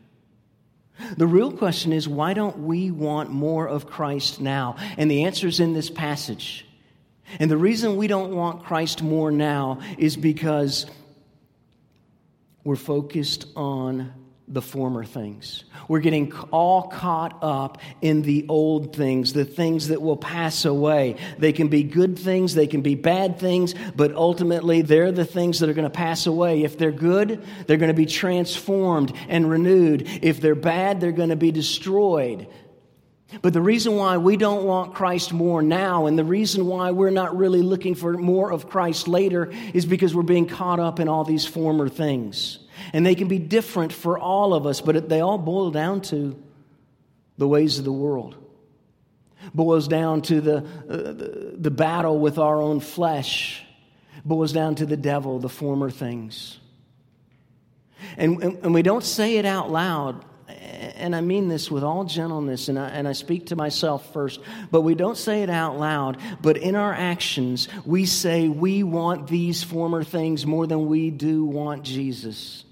The 1.17 1.27
real 1.27 1.51
question 1.51 1.93
is 1.93 2.07
why 2.07 2.33
don't 2.33 2.65
we 2.65 2.91
want 2.91 3.31
more 3.31 3.67
of 3.67 3.87
Christ 3.87 4.39
now? 4.39 4.75
And 4.97 5.09
the 5.09 5.23
answer 5.23 5.47
is 5.47 5.59
in 5.59 5.73
this 5.73 5.89
passage. 5.89 6.65
And 7.39 7.49
the 7.49 7.57
reason 7.57 7.95
we 7.95 8.07
don't 8.07 8.35
want 8.35 8.63
Christ 8.63 9.01
more 9.01 9.31
now 9.31 9.79
is 9.97 10.17
because 10.17 10.85
we're 12.63 12.75
focused 12.75 13.47
on 13.55 14.13
the 14.51 14.61
former 14.61 15.05
things. 15.05 15.63
We're 15.87 16.01
getting 16.01 16.33
all 16.51 16.83
caught 16.89 17.41
up 17.41 17.77
in 18.01 18.21
the 18.21 18.45
old 18.49 18.93
things, 18.93 19.31
the 19.31 19.45
things 19.45 19.87
that 19.87 20.01
will 20.01 20.17
pass 20.17 20.65
away. 20.65 21.15
They 21.37 21.53
can 21.53 21.69
be 21.69 21.83
good 21.83 22.19
things, 22.19 22.53
they 22.53 22.67
can 22.67 22.81
be 22.81 22.95
bad 22.95 23.39
things, 23.39 23.73
but 23.95 24.13
ultimately 24.13 24.81
they're 24.81 25.13
the 25.13 25.25
things 25.25 25.59
that 25.59 25.69
are 25.69 25.73
going 25.73 25.85
to 25.85 25.89
pass 25.89 26.27
away. 26.27 26.63
If 26.63 26.77
they're 26.77 26.91
good, 26.91 27.45
they're 27.65 27.77
going 27.77 27.91
to 27.91 27.93
be 27.93 28.05
transformed 28.05 29.13
and 29.29 29.49
renewed. 29.49 30.07
If 30.21 30.41
they're 30.41 30.53
bad, 30.53 30.99
they're 30.99 31.13
going 31.13 31.29
to 31.29 31.37
be 31.37 31.51
destroyed. 31.51 32.47
But 33.41 33.53
the 33.53 33.61
reason 33.61 33.95
why 33.95 34.17
we 34.17 34.35
don't 34.35 34.65
want 34.65 34.93
Christ 34.93 35.31
more 35.31 35.61
now, 35.61 36.05
and 36.05 36.19
the 36.19 36.25
reason 36.25 36.65
why 36.65 36.91
we're 36.91 37.11
not 37.11 37.37
really 37.37 37.61
looking 37.61 37.95
for 37.95 38.13
more 38.13 38.51
of 38.51 38.69
Christ 38.69 39.07
later, 39.07 39.51
is 39.73 39.85
because 39.85 40.13
we're 40.13 40.23
being 40.23 40.47
caught 40.47 40.79
up 40.79 40.99
in 40.99 41.07
all 41.07 41.23
these 41.23 41.45
former 41.45 41.87
things. 41.87 42.59
And 42.93 43.05
they 43.05 43.15
can 43.15 43.27
be 43.27 43.39
different 43.39 43.93
for 43.93 44.19
all 44.19 44.53
of 44.53 44.65
us, 44.65 44.81
but 44.81 45.07
they 45.07 45.21
all 45.21 45.37
boil 45.37 45.71
down 45.71 46.01
to 46.01 46.37
the 47.37 47.47
ways 47.47 47.79
of 47.79 47.85
the 47.85 47.91
world. 47.91 48.35
Boils 49.53 49.87
down 49.87 50.21
to 50.23 50.41
the, 50.41 50.57
uh, 50.57 50.61
the, 50.89 51.55
the 51.57 51.71
battle 51.71 52.19
with 52.19 52.37
our 52.37 52.61
own 52.61 52.79
flesh. 52.79 53.63
Boils 54.25 54.51
down 54.51 54.75
to 54.75 54.85
the 54.85 54.97
devil, 54.97 55.39
the 55.39 55.49
former 55.49 55.89
things. 55.89 56.59
And, 58.17 58.43
and, 58.43 58.57
and 58.63 58.73
we 58.73 58.81
don't 58.81 59.03
say 59.03 59.37
it 59.37 59.45
out 59.45 59.71
loud, 59.71 60.25
and 60.81 61.15
I 61.15 61.21
mean 61.21 61.47
this 61.47 61.69
with 61.69 61.83
all 61.83 62.03
gentleness, 62.03 62.67
and 62.67 62.79
I, 62.79 62.89
and 62.89 63.07
I 63.07 63.13
speak 63.13 63.47
to 63.47 63.55
myself 63.55 64.11
first, 64.13 64.39
but 64.71 64.81
we 64.81 64.95
don't 64.95 65.17
say 65.17 65.43
it 65.43 65.49
out 65.49 65.79
loud, 65.79 66.17
but 66.41 66.57
in 66.57 66.75
our 66.75 66.93
actions, 66.93 67.67
we 67.85 68.05
say 68.05 68.47
we 68.47 68.83
want 68.83 69.27
these 69.27 69.63
former 69.63 70.03
things 70.03 70.45
more 70.45 70.67
than 70.67 70.87
we 70.87 71.09
do 71.11 71.45
want 71.45 71.83
Jesus. 71.83 72.65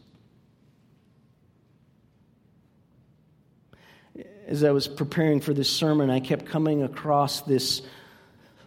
as 4.50 4.64
I 4.64 4.72
was 4.72 4.88
preparing 4.88 5.42
for 5.42 5.54
this 5.54 5.70
sermon, 5.70 6.10
I 6.10 6.20
kept 6.20 6.48
coming 6.48 6.82
across 6.82 7.42
this 7.42 7.84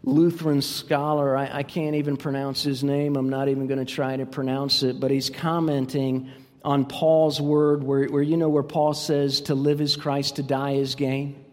Lutheran 0.04 0.62
scholar. 0.62 1.36
I, 1.36 1.58
I 1.58 1.62
can't 1.64 1.96
even 1.96 2.16
pronounce 2.16 2.62
his 2.62 2.84
name. 2.84 3.16
I'm 3.16 3.28
not 3.28 3.48
even 3.48 3.66
going 3.66 3.84
to 3.84 3.92
try 3.92 4.16
to 4.16 4.24
pronounce 4.24 4.84
it, 4.84 5.00
but 5.00 5.10
he's 5.10 5.28
commenting 5.28 6.30
on 6.64 6.84
Paul's 6.84 7.40
word, 7.40 7.82
where, 7.82 8.06
where 8.06 8.22
you 8.22 8.36
know 8.36 8.48
where 8.48 8.62
Paul 8.62 8.94
says, 8.94 9.42
to 9.42 9.54
live 9.54 9.80
is 9.80 9.96
Christ, 9.96 10.36
to 10.36 10.42
die 10.42 10.72
is 10.72 10.94
gain. 10.94 11.44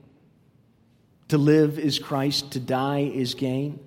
To 1.29 1.37
live 1.37 1.79
is 1.79 1.99
Christ, 1.99 2.51
to 2.51 2.59
die 2.59 3.11
is 3.13 3.33
gain. 3.35 3.79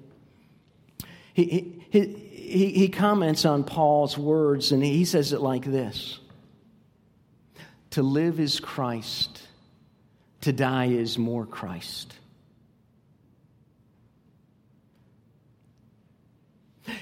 He, 1.34 1.82
he, 1.90 2.00
he, 2.02 2.72
he 2.72 2.88
comments 2.88 3.44
on 3.44 3.64
Paul's 3.64 4.18
words, 4.18 4.72
and 4.72 4.82
he 4.82 5.04
says 5.04 5.32
it 5.32 5.40
like 5.40 5.64
this 5.64 6.18
To 7.90 8.02
live 8.02 8.38
is 8.38 8.60
Christ 8.60 9.42
to 10.42 10.52
die 10.52 10.86
is 10.86 11.18
more 11.18 11.46
Christ. 11.46 12.12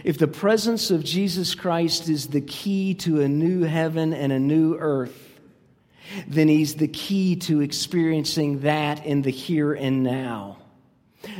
If 0.05 0.19
the 0.19 0.29
presence 0.29 0.91
of 0.91 1.05
Jesus 1.05 1.55
Christ 1.55 2.09
is 2.09 2.29
the 2.29 2.41
key 2.41 2.95
to 2.95 3.21
a 3.21 3.29
new 3.29 3.63
heaven 3.63 4.13
and 4.13 4.33
a 4.33 4.39
new 4.39 4.77
earth, 4.77 5.31
then 6.27 6.49
he's 6.49 6.75
the 6.75 6.89
key 6.89 7.37
to 7.37 7.61
experiencing 7.61 8.61
that 8.61 9.07
in 9.07 9.23
the 9.23 9.31
here 9.31 9.73
and 9.73 10.03
now. 10.03 10.59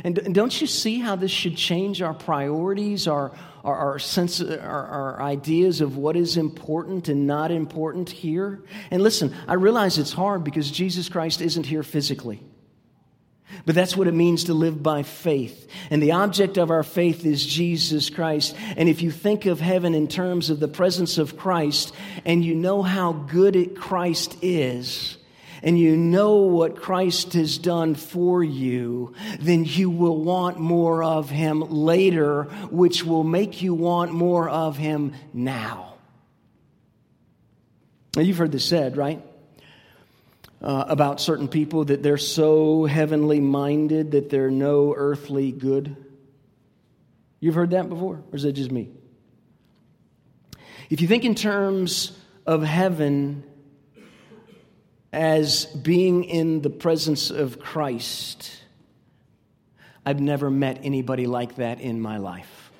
And 0.03 0.33
don't 0.33 0.61
you 0.61 0.67
see 0.67 0.99
how 0.99 1.15
this 1.15 1.31
should 1.31 1.57
change 1.57 2.01
our 2.01 2.13
priorities, 2.13 3.07
our, 3.07 3.31
our, 3.63 3.75
our, 3.75 3.99
sense, 3.99 4.39
our, 4.39 4.57
our 4.59 5.21
ideas 5.21 5.81
of 5.81 5.97
what 5.97 6.15
is 6.15 6.37
important 6.37 7.09
and 7.09 7.25
not 7.25 7.51
important 7.51 8.09
here? 8.09 8.61
And 8.91 9.01
listen, 9.01 9.35
I 9.47 9.55
realize 9.55 9.97
it's 9.97 10.13
hard 10.13 10.43
because 10.43 10.69
Jesus 10.69 11.09
Christ 11.09 11.41
isn't 11.41 11.65
here 11.65 11.83
physically. 11.83 12.43
But 13.65 13.75
that's 13.75 13.95
what 13.95 14.07
it 14.07 14.13
means 14.13 14.45
to 14.45 14.53
live 14.53 14.81
by 14.81 15.03
faith. 15.03 15.69
And 15.89 16.01
the 16.01 16.13
object 16.13 16.57
of 16.57 16.71
our 16.71 16.83
faith 16.83 17.25
is 17.25 17.45
Jesus 17.45 18.09
Christ. 18.09 18.55
And 18.77 18.89
if 18.89 19.01
you 19.01 19.11
think 19.11 19.45
of 19.45 19.59
heaven 19.59 19.93
in 19.93 20.07
terms 20.07 20.49
of 20.49 20.59
the 20.59 20.67
presence 20.67 21.17
of 21.17 21.37
Christ 21.37 21.93
and 22.25 22.43
you 22.43 22.55
know 22.55 22.81
how 22.81 23.13
good 23.13 23.75
Christ 23.75 24.37
is, 24.41 25.17
and 25.63 25.77
you 25.77 25.95
know 25.95 26.37
what 26.37 26.75
Christ 26.75 27.33
has 27.33 27.57
done 27.57 27.93
for 27.95 28.43
you, 28.43 29.13
then 29.39 29.63
you 29.63 29.89
will 29.89 30.23
want 30.23 30.59
more 30.59 31.03
of 31.03 31.29
Him 31.29 31.59
later, 31.61 32.45
which 32.71 33.03
will 33.03 33.23
make 33.23 33.61
you 33.61 33.75
want 33.75 34.11
more 34.11 34.49
of 34.49 34.77
Him 34.77 35.13
now. 35.33 35.93
Now, 38.15 38.23
you've 38.23 38.37
heard 38.37 38.51
this 38.51 38.65
said, 38.65 38.97
right? 38.97 39.21
Uh, 40.61 40.85
about 40.87 41.19
certain 41.19 41.47
people 41.47 41.85
that 41.85 42.03
they're 42.03 42.19
so 42.19 42.85
heavenly 42.85 43.39
minded 43.39 44.11
that 44.11 44.29
they're 44.29 44.51
no 44.51 44.93
earthly 44.95 45.51
good. 45.51 45.95
You've 47.39 47.55
heard 47.55 47.71
that 47.71 47.89
before, 47.89 48.23
or 48.31 48.35
is 48.35 48.43
that 48.43 48.53
just 48.53 48.71
me? 48.71 48.91
If 50.91 51.01
you 51.01 51.07
think 51.07 51.25
in 51.25 51.33
terms 51.33 52.15
of 52.45 52.61
heaven 52.61 53.43
as 55.13 55.65
being 55.65 56.23
in 56.23 56.61
the 56.61 56.69
presence 56.69 57.31
of 57.31 57.59
Christ. 57.59 58.51
I've 60.05 60.21
never 60.21 60.49
met 60.49 60.79
anybody 60.83 61.27
like 61.27 61.55
that 61.55 61.81
in 61.81 61.99
my 62.01 62.17
life. 62.17 62.71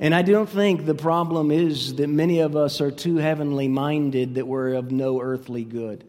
And 0.00 0.14
I 0.14 0.22
don't 0.22 0.48
think 0.48 0.86
the 0.86 0.94
problem 0.94 1.50
is 1.50 1.96
that 1.96 2.08
many 2.08 2.40
of 2.40 2.56
us 2.56 2.80
are 2.80 2.90
too 2.90 3.16
heavenly 3.16 3.68
minded 3.68 4.36
that 4.36 4.46
we're 4.46 4.74
of 4.74 4.90
no 4.90 5.20
earthly 5.20 5.64
good. 5.64 6.04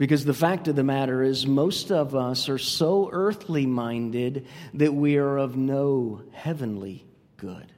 Because 0.00 0.24
the 0.24 0.32
fact 0.32 0.66
of 0.66 0.76
the 0.76 0.82
matter 0.82 1.22
is, 1.22 1.46
most 1.46 1.92
of 1.92 2.14
us 2.14 2.48
are 2.48 2.56
so 2.56 3.10
earthly 3.12 3.66
minded 3.66 4.46
that 4.72 4.94
we 4.94 5.18
are 5.18 5.36
of 5.36 5.58
no 5.58 6.22
heavenly 6.32 7.04
good. 7.36 7.70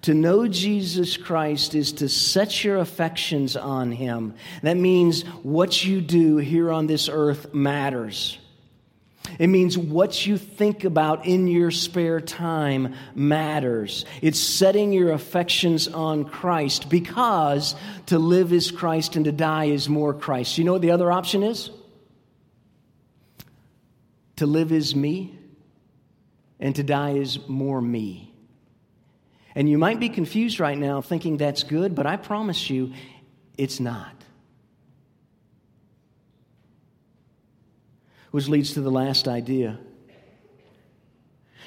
To 0.00 0.14
know 0.14 0.48
Jesus 0.48 1.18
Christ 1.18 1.74
is 1.74 1.92
to 1.92 2.08
set 2.08 2.64
your 2.64 2.78
affections 2.78 3.56
on 3.56 3.92
Him. 3.92 4.36
That 4.62 4.78
means 4.78 5.20
what 5.42 5.84
you 5.84 6.00
do 6.00 6.38
here 6.38 6.72
on 6.72 6.86
this 6.86 7.10
earth 7.12 7.52
matters. 7.52 8.38
It 9.38 9.48
means 9.48 9.76
what 9.76 10.26
you 10.26 10.38
think 10.38 10.84
about 10.84 11.26
in 11.26 11.46
your 11.46 11.70
spare 11.70 12.20
time 12.20 12.94
matters. 13.14 14.04
It's 14.22 14.38
setting 14.38 14.92
your 14.92 15.12
affections 15.12 15.88
on 15.88 16.24
Christ 16.24 16.88
because 16.88 17.74
to 18.06 18.18
live 18.18 18.52
is 18.52 18.70
Christ 18.70 19.16
and 19.16 19.24
to 19.24 19.32
die 19.32 19.66
is 19.66 19.88
more 19.88 20.14
Christ. 20.14 20.58
You 20.58 20.64
know 20.64 20.72
what 20.72 20.82
the 20.82 20.92
other 20.92 21.10
option 21.10 21.42
is? 21.42 21.70
To 24.36 24.46
live 24.46 24.72
is 24.72 24.94
me 24.94 25.38
and 26.58 26.74
to 26.76 26.82
die 26.82 27.12
is 27.12 27.46
more 27.48 27.80
me. 27.80 28.32
And 29.54 29.68
you 29.68 29.78
might 29.78 30.00
be 30.00 30.08
confused 30.08 30.58
right 30.58 30.76
now 30.76 31.00
thinking 31.00 31.36
that's 31.36 31.62
good, 31.62 31.94
but 31.94 32.06
I 32.06 32.16
promise 32.16 32.68
you 32.68 32.92
it's 33.56 33.78
not. 33.78 34.23
Which 38.34 38.48
leads 38.48 38.72
to 38.72 38.80
the 38.80 38.90
last 38.90 39.28
idea. 39.28 39.78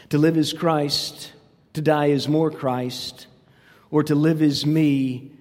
To 0.09 0.17
live 0.17 0.35
is 0.35 0.51
Christ, 0.51 1.31
to 1.75 1.81
die 1.81 2.07
is 2.07 2.27
more 2.27 2.51
Christ, 2.51 3.27
or 3.89 4.03
to 4.03 4.15
live 4.15 4.41
is 4.41 4.65
me, 4.65 5.31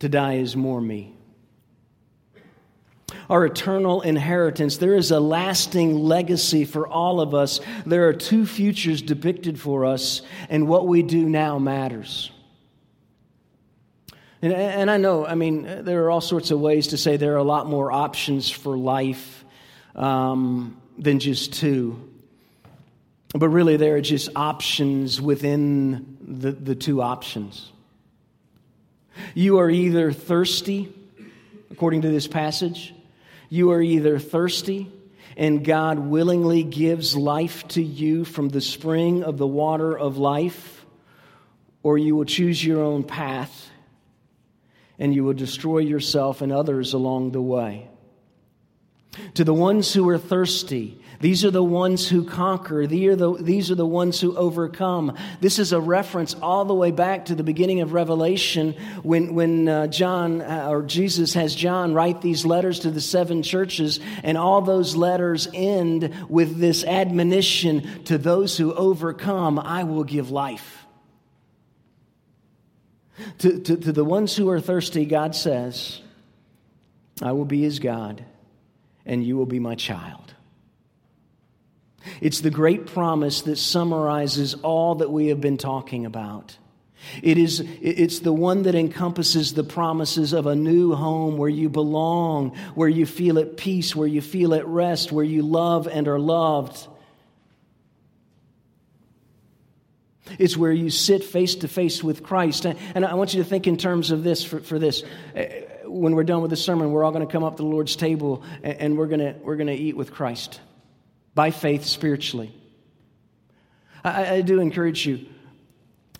to 0.00 0.10
die 0.10 0.34
is 0.34 0.54
more 0.54 0.78
me 0.78 1.16
our 3.30 3.46
eternal 3.46 4.02
inheritance. 4.02 4.76
There 4.76 4.94
is 4.94 5.10
a 5.10 5.18
lasting 5.18 5.94
legacy 5.94 6.66
for 6.66 6.86
all 6.86 7.22
of 7.22 7.34
us. 7.34 7.60
There 7.86 8.08
are 8.08 8.12
two 8.12 8.44
futures 8.44 9.00
depicted 9.00 9.58
for 9.58 9.86
us, 9.86 10.20
and 10.50 10.68
what 10.68 10.86
we 10.86 11.02
do 11.02 11.26
now 11.30 11.58
matters. 11.58 12.30
And, 14.42 14.52
and 14.52 14.90
I 14.90 14.98
know, 14.98 15.24
I 15.24 15.34
mean, 15.34 15.84
there 15.84 16.04
are 16.04 16.10
all 16.10 16.20
sorts 16.20 16.50
of 16.50 16.60
ways 16.60 16.88
to 16.88 16.98
say 16.98 17.16
there 17.16 17.32
are 17.32 17.38
a 17.38 17.42
lot 17.42 17.66
more 17.66 17.90
options 17.90 18.50
for 18.50 18.76
life 18.76 19.42
um, 19.94 20.80
than 20.98 21.18
just 21.18 21.54
two. 21.54 22.08
But 23.34 23.48
really, 23.48 23.76
there 23.76 23.96
are 23.96 24.00
just 24.00 24.30
options 24.36 25.20
within 25.20 26.18
the, 26.20 26.52
the 26.52 26.74
two 26.74 27.00
options. 27.00 27.70
You 29.34 29.58
are 29.58 29.70
either 29.70 30.12
thirsty, 30.12 30.92
according 31.70 32.02
to 32.02 32.10
this 32.10 32.26
passage, 32.26 32.94
you 33.48 33.72
are 33.72 33.82
either 33.82 34.18
thirsty 34.18 34.90
and 35.36 35.64
God 35.64 35.98
willingly 35.98 36.62
gives 36.62 37.16
life 37.16 37.66
to 37.68 37.82
you 37.82 38.24
from 38.24 38.48
the 38.48 38.60
spring 38.60 39.22
of 39.24 39.38
the 39.38 39.46
water 39.46 39.96
of 39.96 40.18
life, 40.18 40.84
or 41.82 41.98
you 41.98 42.16
will 42.16 42.24
choose 42.24 42.64
your 42.64 42.82
own 42.82 43.02
path 43.02 43.70
and 44.98 45.14
you 45.14 45.24
will 45.24 45.32
destroy 45.32 45.78
yourself 45.78 46.42
and 46.42 46.52
others 46.52 46.92
along 46.92 47.32
the 47.32 47.42
way. 47.42 47.88
To 49.34 49.44
the 49.44 49.52
ones 49.52 49.92
who 49.92 50.08
are 50.08 50.18
thirsty, 50.18 50.98
these 51.20 51.44
are 51.44 51.50
the 51.50 51.62
ones 51.62 52.08
who 52.08 52.24
conquer. 52.24 52.86
These 52.86 53.10
are, 53.70 53.74
the, 53.74 53.86
ones 53.86 54.20
who 54.20 54.34
overcome. 54.36 55.16
This 55.40 55.58
is 55.58 55.72
a 55.72 55.80
reference 55.80 56.34
all 56.34 56.64
the 56.64 56.74
way 56.74 56.90
back 56.92 57.26
to 57.26 57.34
the 57.34 57.44
beginning 57.44 57.80
of 57.82 57.92
Revelation 57.92 58.72
when, 59.02 59.34
when 59.34 59.68
uh, 59.68 59.86
John 59.88 60.40
uh, 60.40 60.66
or 60.70 60.82
Jesus 60.82 61.34
has 61.34 61.54
John 61.54 61.92
write 61.92 62.22
these 62.22 62.46
letters 62.46 62.80
to 62.80 62.90
the 62.90 63.02
seven 63.02 63.42
churches, 63.42 64.00
and 64.24 64.38
all 64.38 64.62
those 64.62 64.96
letters 64.96 65.46
end 65.52 66.12
with 66.30 66.58
this 66.58 66.82
admonition 66.82 68.04
to 68.04 68.16
those 68.16 68.56
who 68.56 68.72
overcome, 68.72 69.58
I 69.58 69.84
will 69.84 70.04
give 70.04 70.30
life. 70.30 70.86
To, 73.38 73.60
to, 73.60 73.76
to 73.76 73.92
the 73.92 74.04
ones 74.04 74.34
who 74.34 74.48
are 74.48 74.60
thirsty, 74.60 75.04
God 75.04 75.36
says, 75.36 76.00
I 77.20 77.32
will 77.32 77.44
be 77.44 77.60
his 77.60 77.78
God 77.78 78.24
and 79.06 79.24
you 79.24 79.36
will 79.36 79.46
be 79.46 79.58
my 79.58 79.74
child. 79.74 80.34
It's 82.20 82.40
the 82.40 82.50
great 82.50 82.86
promise 82.86 83.42
that 83.42 83.56
summarizes 83.56 84.54
all 84.54 84.96
that 84.96 85.10
we 85.10 85.28
have 85.28 85.40
been 85.40 85.58
talking 85.58 86.06
about. 86.06 86.56
It 87.22 87.36
is, 87.36 87.60
it's 87.80 88.20
the 88.20 88.32
one 88.32 88.62
that 88.62 88.74
encompasses 88.74 89.54
the 89.54 89.64
promises 89.64 90.32
of 90.32 90.46
a 90.46 90.54
new 90.54 90.94
home 90.94 91.36
where 91.36 91.48
you 91.48 91.68
belong, 91.68 92.56
where 92.74 92.88
you 92.88 93.06
feel 93.06 93.38
at 93.38 93.56
peace, 93.56 93.94
where 93.96 94.06
you 94.06 94.20
feel 94.20 94.54
at 94.54 94.66
rest, 94.66 95.10
where 95.10 95.24
you 95.24 95.42
love 95.42 95.88
and 95.88 96.06
are 96.06 96.20
loved. 96.20 96.86
It's 100.38 100.56
where 100.56 100.72
you 100.72 100.90
sit 100.90 101.24
face 101.24 101.56
to 101.56 101.68
face 101.68 102.02
with 102.04 102.22
Christ. 102.22 102.64
And 102.66 103.04
I 103.04 103.14
want 103.14 103.34
you 103.34 103.42
to 103.42 103.48
think 103.48 103.66
in 103.66 103.76
terms 103.76 104.12
of 104.12 104.22
this 104.22 104.44
for, 104.44 104.60
for 104.60 104.78
this 104.78 105.02
when 105.92 106.14
we're 106.14 106.24
done 106.24 106.42
with 106.42 106.50
the 106.50 106.56
sermon, 106.56 106.90
we're 106.90 107.04
all 107.04 107.12
going 107.12 107.26
to 107.26 107.30
come 107.30 107.44
up 107.44 107.56
to 107.56 107.62
the 107.62 107.68
Lord's 107.68 107.96
table 107.96 108.42
and 108.62 108.96
we're 108.96 109.06
going 109.06 109.20
to, 109.20 109.34
we're 109.42 109.56
going 109.56 109.68
to 109.68 109.74
eat 109.74 109.96
with 109.96 110.12
Christ 110.12 110.60
by 111.34 111.50
faith 111.50 111.84
spiritually. 111.84 112.52
I, 114.04 114.36
I 114.36 114.40
do 114.40 114.60
encourage 114.60 115.06
you. 115.06 115.26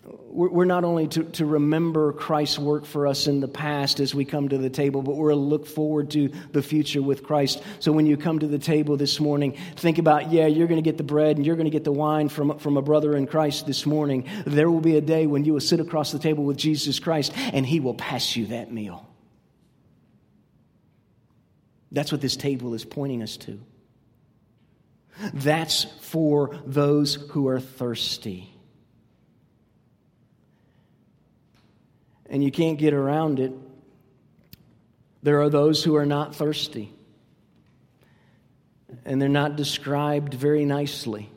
We're 0.05 0.65
not 0.65 0.83
only 0.83 1.07
to, 1.09 1.23
to 1.23 1.45
remember 1.45 2.11
Christ's 2.11 2.57
work 2.57 2.85
for 2.85 3.05
us 3.05 3.27
in 3.27 3.39
the 3.39 3.47
past 3.47 3.99
as 3.99 4.15
we 4.15 4.25
come 4.25 4.49
to 4.49 4.57
the 4.57 4.69
table, 4.69 5.03
but 5.03 5.15
we're 5.15 5.29
to 5.29 5.35
look 5.35 5.67
forward 5.67 6.09
to 6.11 6.29
the 6.51 6.63
future 6.63 7.03
with 7.03 7.23
Christ. 7.23 7.61
So 7.79 7.91
when 7.91 8.07
you 8.07 8.17
come 8.17 8.39
to 8.39 8.47
the 8.47 8.57
table 8.57 8.97
this 8.97 9.19
morning, 9.19 9.55
think 9.75 9.99
about, 9.99 10.31
yeah, 10.31 10.47
you're 10.47 10.67
going 10.67 10.83
to 10.83 10.89
get 10.89 10.97
the 10.97 11.03
bread 11.03 11.37
and 11.37 11.45
you're 11.45 11.55
going 11.55 11.67
to 11.67 11.71
get 11.71 11.83
the 11.83 11.91
wine 11.91 12.29
from, 12.29 12.57
from 12.57 12.77
a 12.77 12.81
brother 12.81 13.15
in 13.15 13.27
Christ 13.27 13.67
this 13.67 13.85
morning. 13.85 14.27
There 14.45 14.71
will 14.71 14.81
be 14.81 14.97
a 14.97 15.01
day 15.01 15.27
when 15.27 15.45
you 15.45 15.53
will 15.53 15.61
sit 15.61 15.79
across 15.79 16.11
the 16.11 16.19
table 16.19 16.43
with 16.43 16.57
Jesus 16.57 16.99
Christ 16.99 17.31
and 17.35 17.63
he 17.63 17.79
will 17.79 17.93
pass 17.93 18.35
you 18.35 18.47
that 18.47 18.71
meal. 18.71 19.07
That's 21.93 22.11
what 22.11 22.21
this 22.21 22.35
table 22.35 22.73
is 22.73 22.83
pointing 22.83 23.23
us 23.23 23.37
to. 23.37 23.59
That's 25.33 25.85
for 26.01 26.59
those 26.65 27.15
who 27.15 27.47
are 27.47 27.59
thirsty. 27.59 28.53
And 32.25 32.43
you 32.43 32.51
can't 32.51 32.79
get 32.79 32.93
around 32.93 33.39
it. 33.39 33.53
There 35.21 35.41
are 35.41 35.49
those 35.49 35.83
who 35.83 35.95
are 35.95 36.05
not 36.05 36.35
thirsty. 36.35 36.91
And 39.05 39.21
they're 39.21 39.29
not 39.29 39.55
described 39.55 40.33
very 40.33 40.65
nicely 40.65 41.29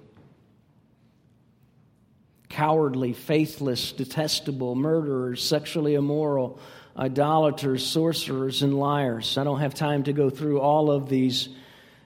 cowardly, 2.49 3.13
faithless, 3.13 3.93
detestable, 3.93 4.75
murderers, 4.75 5.45
sexually 5.45 5.95
immoral, 5.95 6.59
idolaters, 6.99 7.87
sorcerers, 7.87 8.63
and 8.63 8.79
liars. 8.79 9.37
I 9.39 9.45
don't 9.45 9.61
have 9.61 9.75
time 9.75 10.05
to 10.05 10.13
go 10.13 10.31
through 10.31 10.61
all 10.61 10.91
of 10.91 11.09
these, 11.09 11.49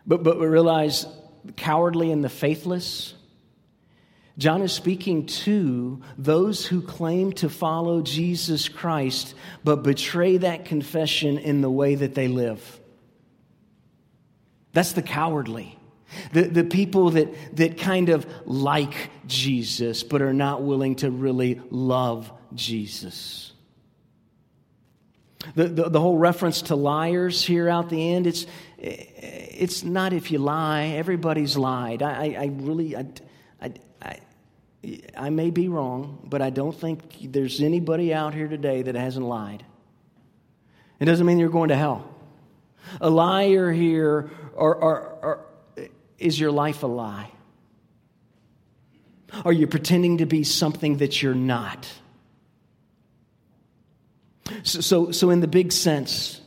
but, 0.06 0.22
but 0.22 0.38
realize 0.38 1.06
cowardly 1.56 2.10
and 2.12 2.24
the 2.24 2.28
faithless. 2.28 3.14
John 4.38 4.62
is 4.62 4.72
speaking 4.72 5.26
to 5.26 6.00
those 6.16 6.64
who 6.64 6.80
claim 6.80 7.32
to 7.34 7.50
follow 7.50 8.00
Jesus 8.00 8.68
Christ, 8.68 9.34
but 9.62 9.82
betray 9.82 10.38
that 10.38 10.64
confession 10.64 11.38
in 11.38 11.60
the 11.60 11.70
way 11.70 11.94
that 11.94 12.14
they 12.14 12.28
live. 12.28 12.80
That's 14.72 14.92
the 14.92 15.02
cowardly. 15.02 15.78
The, 16.32 16.42
the 16.42 16.64
people 16.64 17.10
that, 17.10 17.56
that 17.56 17.78
kind 17.78 18.08
of 18.08 18.26
like 18.44 19.10
Jesus, 19.26 20.02
but 20.02 20.22
are 20.22 20.32
not 20.32 20.62
willing 20.62 20.96
to 20.96 21.10
really 21.10 21.60
love 21.70 22.32
Jesus. 22.54 23.52
The, 25.54 25.68
the, 25.68 25.88
the, 25.90 26.00
whole 26.00 26.16
reference 26.16 26.62
to 26.62 26.76
liars 26.76 27.44
here 27.44 27.68
out 27.68 27.90
the 27.90 28.12
end, 28.12 28.26
it's, 28.26 28.46
it's 28.78 29.82
not 29.82 30.12
if 30.12 30.30
you 30.30 30.38
lie. 30.38 30.86
Everybody's 30.86 31.56
lied. 31.56 32.02
I, 32.02 32.10
I, 32.10 32.36
I 32.38 32.50
really, 32.52 32.96
I, 32.96 33.06
I, 33.60 33.72
I, 34.02 34.18
I 35.16 35.30
may 35.30 35.50
be 35.50 35.68
wrong, 35.68 36.24
but 36.24 36.40
I 36.40 36.50
don't 36.50 36.74
think 36.74 37.32
there's 37.32 37.60
anybody 37.60 38.14
out 38.14 38.34
here 38.34 38.48
today 38.48 38.82
that 38.82 38.94
hasn't 38.94 39.26
lied. 39.26 39.64
It 40.98 41.06
doesn't 41.06 41.26
mean 41.26 41.38
you're 41.38 41.48
going 41.48 41.70
to 41.70 41.76
hell. 41.76 42.14
A 43.00 43.10
liar 43.10 43.72
here, 43.72 44.30
or, 44.54 44.74
or, 44.74 45.00
or 45.22 45.46
is 46.18 46.38
your 46.38 46.52
life 46.52 46.82
a 46.82 46.86
lie? 46.86 47.30
Are 49.44 49.52
you 49.52 49.66
pretending 49.66 50.18
to 50.18 50.26
be 50.26 50.44
something 50.44 50.98
that 50.98 51.22
you're 51.22 51.34
not? 51.34 51.88
So, 54.62 55.10
so, 55.12 55.30
in 55.30 55.40
the 55.40 55.48
big 55.48 55.72
sense, 55.72 56.40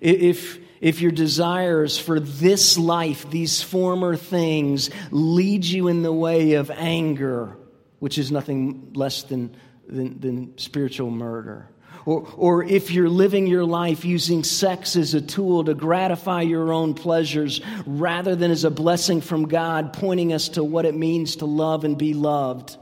if, 0.00 0.58
if 0.80 1.00
your 1.00 1.12
desires 1.12 1.98
for 1.98 2.20
this 2.20 2.78
life, 2.78 3.30
these 3.30 3.62
former 3.62 4.16
things, 4.16 4.90
lead 5.10 5.64
you 5.64 5.88
in 5.88 6.02
the 6.02 6.12
way 6.12 6.54
of 6.54 6.70
anger, 6.70 7.56
which 7.98 8.18
is 8.18 8.30
nothing 8.30 8.92
less 8.94 9.22
than, 9.24 9.56
than, 9.88 10.20
than 10.20 10.58
spiritual 10.58 11.10
murder, 11.10 11.68
or, 12.06 12.26
or 12.36 12.64
if 12.64 12.90
you're 12.90 13.08
living 13.08 13.46
your 13.46 13.64
life 13.64 14.04
using 14.04 14.44
sex 14.44 14.96
as 14.96 15.14
a 15.14 15.20
tool 15.20 15.64
to 15.64 15.74
gratify 15.74 16.42
your 16.42 16.72
own 16.72 16.94
pleasures 16.94 17.60
rather 17.86 18.34
than 18.34 18.50
as 18.50 18.64
a 18.64 18.70
blessing 18.70 19.20
from 19.20 19.46
God, 19.46 19.92
pointing 19.92 20.32
us 20.32 20.50
to 20.50 20.64
what 20.64 20.86
it 20.86 20.94
means 20.94 21.36
to 21.36 21.44
love 21.44 21.84
and 21.84 21.98
be 21.98 22.14
loved 22.14 22.76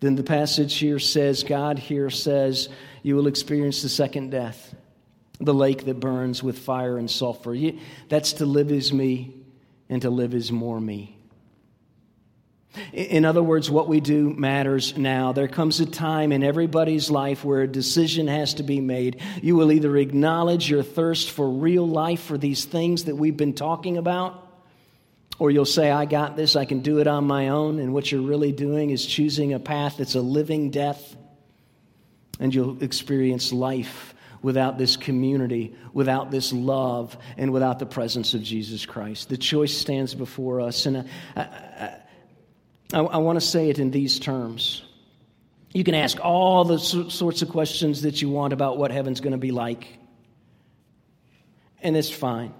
then 0.00 0.14
the 0.14 0.22
passage 0.22 0.76
here 0.76 0.98
says, 0.98 1.42
God 1.42 1.78
here 1.78 2.10
says, 2.10 2.68
you 3.02 3.16
will 3.16 3.26
experience 3.26 3.82
the 3.82 3.88
second 3.88 4.30
death, 4.30 4.74
the 5.40 5.54
lake 5.54 5.84
that 5.86 6.00
burns 6.00 6.42
with 6.42 6.58
fire 6.58 6.98
and 6.98 7.10
sulfur. 7.10 7.56
That's 8.08 8.34
to 8.34 8.46
live 8.46 8.70
as 8.72 8.92
me, 8.92 9.34
and 9.88 10.02
to 10.02 10.10
live 10.10 10.34
as 10.34 10.50
more 10.50 10.80
me. 10.80 11.16
In 12.92 13.24
other 13.24 13.42
words, 13.42 13.70
what 13.70 13.88
we 13.88 14.00
do 14.00 14.30
matters 14.30 14.98
now. 14.98 15.32
There 15.32 15.48
comes 15.48 15.80
a 15.80 15.86
time 15.86 16.30
in 16.30 16.42
everybody's 16.42 17.10
life 17.10 17.42
where 17.42 17.62
a 17.62 17.68
decision 17.68 18.28
has 18.28 18.54
to 18.54 18.62
be 18.62 18.80
made. 18.80 19.22
You 19.40 19.56
will 19.56 19.72
either 19.72 19.96
acknowledge 19.96 20.68
your 20.68 20.82
thirst 20.82 21.30
for 21.30 21.48
real 21.48 21.88
life, 21.88 22.20
for 22.20 22.36
these 22.36 22.66
things 22.66 23.04
that 23.04 23.16
we've 23.16 23.36
been 23.36 23.54
talking 23.54 23.96
about, 23.96 24.45
or 25.38 25.50
you'll 25.50 25.64
say, 25.64 25.90
I 25.90 26.04
got 26.06 26.36
this, 26.36 26.56
I 26.56 26.64
can 26.64 26.80
do 26.80 26.98
it 26.98 27.06
on 27.06 27.26
my 27.26 27.48
own. 27.48 27.78
And 27.78 27.92
what 27.92 28.10
you're 28.10 28.22
really 28.22 28.52
doing 28.52 28.90
is 28.90 29.04
choosing 29.04 29.52
a 29.52 29.58
path 29.58 29.98
that's 29.98 30.14
a 30.14 30.20
living 30.20 30.70
death. 30.70 31.16
And 32.40 32.54
you'll 32.54 32.82
experience 32.82 33.52
life 33.52 34.14
without 34.42 34.78
this 34.78 34.96
community, 34.96 35.74
without 35.92 36.30
this 36.30 36.52
love, 36.52 37.16
and 37.36 37.52
without 37.52 37.78
the 37.78 37.86
presence 37.86 38.34
of 38.34 38.42
Jesus 38.42 38.86
Christ. 38.86 39.28
The 39.28 39.36
choice 39.36 39.76
stands 39.76 40.14
before 40.14 40.60
us. 40.60 40.86
And 40.86 40.98
I, 40.98 41.04
I, 41.36 41.98
I, 42.92 42.98
I 43.00 43.16
want 43.18 43.40
to 43.40 43.44
say 43.44 43.68
it 43.70 43.78
in 43.78 43.90
these 43.90 44.18
terms. 44.18 44.82
You 45.72 45.84
can 45.84 45.94
ask 45.94 46.18
all 46.24 46.64
the 46.64 46.78
sorts 46.78 47.42
of 47.42 47.50
questions 47.50 48.02
that 48.02 48.22
you 48.22 48.30
want 48.30 48.52
about 48.52 48.78
what 48.78 48.90
heaven's 48.90 49.20
going 49.20 49.32
to 49.32 49.38
be 49.38 49.50
like, 49.50 49.86
and 51.82 51.94
it's 51.96 52.08
fine. 52.08 52.54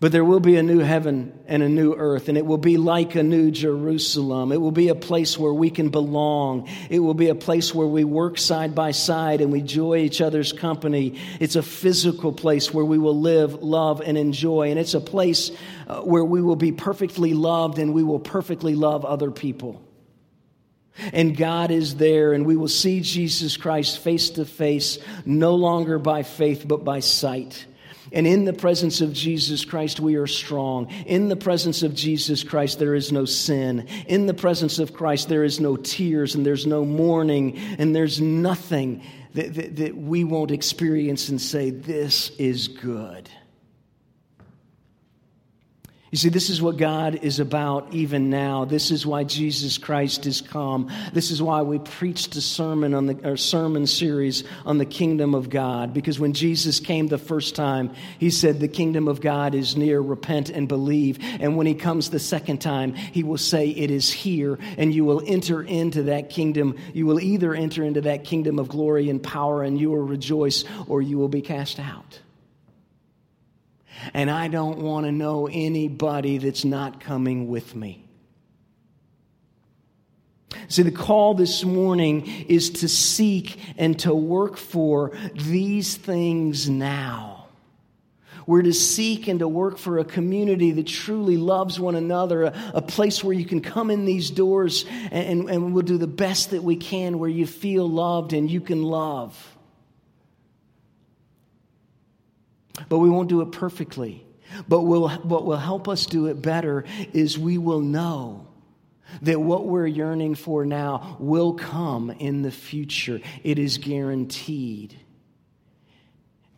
But 0.00 0.12
there 0.12 0.24
will 0.24 0.40
be 0.40 0.56
a 0.56 0.62
new 0.62 0.78
heaven 0.78 1.38
and 1.46 1.62
a 1.62 1.68
new 1.68 1.94
earth, 1.94 2.30
and 2.30 2.38
it 2.38 2.46
will 2.46 2.56
be 2.56 2.78
like 2.78 3.16
a 3.16 3.22
new 3.22 3.50
Jerusalem. 3.50 4.50
It 4.50 4.58
will 4.58 4.72
be 4.72 4.88
a 4.88 4.94
place 4.94 5.38
where 5.38 5.52
we 5.52 5.68
can 5.68 5.90
belong. 5.90 6.68
It 6.88 7.00
will 7.00 7.12
be 7.12 7.28
a 7.28 7.34
place 7.34 7.74
where 7.74 7.86
we 7.86 8.04
work 8.04 8.38
side 8.38 8.74
by 8.74 8.92
side 8.92 9.42
and 9.42 9.52
we 9.52 9.60
enjoy 9.60 9.98
each 9.98 10.22
other's 10.22 10.54
company. 10.54 11.20
It's 11.38 11.54
a 11.54 11.62
physical 11.62 12.32
place 12.32 12.72
where 12.72 12.84
we 12.84 12.96
will 12.96 13.20
live, 13.20 13.62
love, 13.62 14.00
and 14.00 14.16
enjoy. 14.16 14.70
And 14.70 14.80
it's 14.80 14.94
a 14.94 15.02
place 15.02 15.50
uh, 15.86 16.00
where 16.00 16.24
we 16.24 16.40
will 16.40 16.56
be 16.56 16.72
perfectly 16.72 17.34
loved 17.34 17.78
and 17.78 17.92
we 17.92 18.02
will 18.02 18.20
perfectly 18.20 18.74
love 18.74 19.04
other 19.04 19.30
people. 19.30 19.82
And 21.12 21.36
God 21.36 21.70
is 21.70 21.96
there, 21.96 22.32
and 22.32 22.44
we 22.44 22.56
will 22.56 22.68
see 22.68 23.00
Jesus 23.00 23.56
Christ 23.56 23.98
face 24.00 24.30
to 24.30 24.44
face, 24.44 24.98
no 25.24 25.54
longer 25.54 25.98
by 25.98 26.24
faith, 26.24 26.66
but 26.66 26.84
by 26.84 27.00
sight. 27.00 27.66
And 28.12 28.26
in 28.26 28.44
the 28.44 28.52
presence 28.52 29.00
of 29.00 29.12
Jesus 29.12 29.64
Christ, 29.64 30.00
we 30.00 30.16
are 30.16 30.26
strong. 30.26 30.90
In 31.06 31.28
the 31.28 31.36
presence 31.36 31.82
of 31.82 31.94
Jesus 31.94 32.42
Christ, 32.42 32.78
there 32.78 32.94
is 32.94 33.12
no 33.12 33.24
sin. 33.24 33.86
In 34.06 34.26
the 34.26 34.34
presence 34.34 34.78
of 34.78 34.92
Christ, 34.92 35.28
there 35.28 35.44
is 35.44 35.60
no 35.60 35.76
tears 35.76 36.34
and 36.34 36.44
there's 36.44 36.66
no 36.66 36.84
mourning 36.84 37.56
and 37.78 37.94
there's 37.94 38.20
nothing 38.20 39.02
that, 39.34 39.54
that, 39.54 39.76
that 39.76 39.96
we 39.96 40.24
won't 40.24 40.50
experience 40.50 41.28
and 41.28 41.40
say, 41.40 41.70
This 41.70 42.30
is 42.38 42.68
good. 42.68 43.30
You 46.10 46.18
see, 46.18 46.28
this 46.28 46.50
is 46.50 46.60
what 46.60 46.76
God 46.76 47.20
is 47.22 47.38
about 47.38 47.94
even 47.94 48.30
now. 48.30 48.64
This 48.64 48.90
is 48.90 49.06
why 49.06 49.22
Jesus 49.22 49.78
Christ 49.78 50.26
is 50.26 50.40
come. 50.40 50.90
This 51.12 51.30
is 51.30 51.40
why 51.40 51.62
we 51.62 51.78
preached 51.78 52.34
a 52.34 52.40
sermon 52.40 52.94
on 52.94 53.06
the 53.06 53.36
sermon 53.36 53.86
series 53.86 54.42
on 54.66 54.78
the 54.78 54.84
kingdom 54.84 55.36
of 55.36 55.50
God. 55.50 55.94
Because 55.94 56.18
when 56.18 56.32
Jesus 56.32 56.80
came 56.80 57.06
the 57.06 57.16
first 57.16 57.54
time, 57.54 57.94
he 58.18 58.30
said, 58.30 58.58
The 58.58 58.66
kingdom 58.66 59.06
of 59.06 59.20
God 59.20 59.54
is 59.54 59.76
near, 59.76 60.00
repent 60.00 60.50
and 60.50 60.66
believe. 60.66 61.20
And 61.38 61.56
when 61.56 61.68
he 61.68 61.74
comes 61.74 62.10
the 62.10 62.18
second 62.18 62.60
time, 62.60 62.94
he 62.94 63.22
will 63.22 63.38
say, 63.38 63.68
It 63.68 63.92
is 63.92 64.10
here, 64.10 64.58
and 64.78 64.92
you 64.92 65.04
will 65.04 65.22
enter 65.24 65.62
into 65.62 66.04
that 66.04 66.28
kingdom. 66.28 66.76
You 66.92 67.06
will 67.06 67.20
either 67.20 67.54
enter 67.54 67.84
into 67.84 68.00
that 68.00 68.24
kingdom 68.24 68.58
of 68.58 68.66
glory 68.66 69.10
and 69.10 69.22
power, 69.22 69.62
and 69.62 69.78
you 69.78 69.90
will 69.90 69.98
rejoice, 69.98 70.64
or 70.88 71.02
you 71.02 71.18
will 71.18 71.28
be 71.28 71.40
cast 71.40 71.78
out. 71.78 72.18
And 74.14 74.30
I 74.30 74.48
don't 74.48 74.78
want 74.78 75.06
to 75.06 75.12
know 75.12 75.48
anybody 75.50 76.38
that's 76.38 76.64
not 76.64 77.00
coming 77.00 77.48
with 77.48 77.74
me. 77.74 78.04
See, 80.68 80.82
the 80.82 80.90
call 80.90 81.34
this 81.34 81.64
morning 81.64 82.26
is 82.48 82.70
to 82.70 82.88
seek 82.88 83.58
and 83.76 83.98
to 84.00 84.14
work 84.14 84.56
for 84.56 85.12
these 85.34 85.96
things 85.96 86.68
now. 86.68 87.46
We're 88.46 88.62
to 88.62 88.72
seek 88.72 89.28
and 89.28 89.38
to 89.40 89.48
work 89.48 89.78
for 89.78 89.98
a 89.98 90.04
community 90.04 90.72
that 90.72 90.86
truly 90.86 91.36
loves 91.36 91.78
one 91.78 91.94
another, 91.94 92.44
a, 92.44 92.72
a 92.74 92.82
place 92.82 93.22
where 93.22 93.34
you 93.34 93.44
can 93.44 93.60
come 93.60 93.90
in 93.90 94.06
these 94.06 94.30
doors 94.30 94.86
and, 95.12 95.48
and 95.48 95.72
we'll 95.72 95.84
do 95.84 95.98
the 95.98 96.08
best 96.08 96.50
that 96.50 96.64
we 96.64 96.76
can, 96.76 97.18
where 97.18 97.30
you 97.30 97.46
feel 97.46 97.88
loved 97.88 98.32
and 98.32 98.50
you 98.50 98.60
can 98.60 98.82
love. 98.82 99.56
But 102.88 102.98
we 102.98 103.10
won't 103.10 103.28
do 103.28 103.40
it 103.42 103.52
perfectly. 103.52 104.24
But 104.68 104.82
will, 104.82 105.08
what 105.08 105.44
will 105.44 105.56
help 105.56 105.88
us 105.88 106.06
do 106.06 106.26
it 106.26 106.42
better 106.42 106.84
is 107.12 107.38
we 107.38 107.58
will 107.58 107.80
know 107.80 108.48
that 109.22 109.40
what 109.40 109.66
we're 109.66 109.86
yearning 109.86 110.34
for 110.34 110.64
now 110.64 111.16
will 111.18 111.54
come 111.54 112.10
in 112.10 112.42
the 112.42 112.50
future. 112.50 113.20
It 113.42 113.58
is 113.58 113.78
guaranteed. 113.78 114.96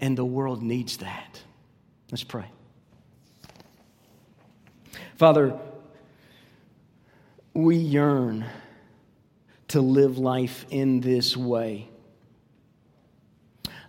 And 0.01 0.19
the 0.19 0.25
world 0.25 0.63
needs 0.63 0.99
that. 0.99 1.41
Let's 2.11 2.25
pray. 2.25 2.51
Father, 5.17 5.59
we 7.55 7.77
yearn 7.77 8.45
to 9.69 9.81
live 9.81 10.19
life 10.19 10.67
in 10.71 11.01
this 11.01 11.37
way. 11.37 11.89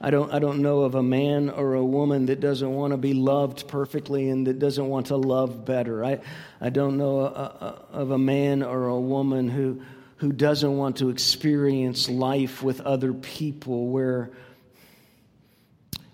I 0.06 0.10
don't, 0.10 0.34
I 0.34 0.40
don't 0.40 0.62
know 0.62 0.82
of 0.82 0.96
a 0.96 1.02
man 1.02 1.50
or 1.50 1.76
a 1.76 1.86
woman 1.86 2.26
that 2.26 2.42
doesn't 2.42 2.70
want 2.70 2.92
to 2.92 2.98
be 2.98 3.14
loved 3.14 3.70
perfectly 3.70 4.28
and 4.28 4.46
that 4.48 4.60
doesn't 4.60 4.86
want 4.86 5.08
to 5.08 5.16
love 5.16 5.64
better. 5.64 6.04
I, 6.04 6.20
I 6.60 6.72
don't 6.72 6.98
know 6.98 7.22
a, 7.22 7.24
a, 7.24 7.86
of 7.94 8.12
a 8.12 8.18
man 8.18 8.64
or 8.64 8.88
a 8.88 9.00
woman 9.00 9.48
who, 9.48 9.82
who 10.18 10.34
doesn't 10.34 10.76
want 10.76 10.98
to 10.98 11.10
experience 11.10 12.10
life 12.10 12.62
with 12.62 12.82
other 12.82 13.14
people 13.14 13.88
where, 13.88 14.32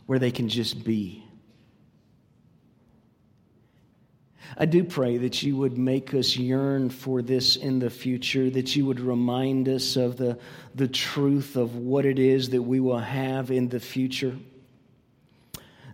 where 0.06 0.20
they 0.20 0.30
can 0.30 0.50
just 0.50 0.84
be. 0.84 1.24
I 4.58 4.66
do 4.66 4.84
pray 4.84 5.18
that 5.18 5.44
you 5.44 5.56
would 5.58 5.78
make 5.78 6.14
us 6.14 6.36
yearn 6.36 6.90
for 6.90 7.22
this 7.22 7.56
in 7.56 7.80
the 7.80 7.90
future, 7.90 8.50
that 8.50 8.76
you 8.76 8.86
would 8.86 9.00
remind 9.00 9.70
us 9.70 9.96
of 9.96 10.18
the, 10.18 10.40
the 10.76 10.88
truth 10.88 11.56
of 11.56 11.76
what 11.76 12.06
it 12.06 12.20
is 12.20 12.50
that 12.50 12.62
we 12.62 12.80
will 12.80 13.00
have 13.00 13.52
in 13.52 13.70
the 13.70 13.80
future. 13.80 14.36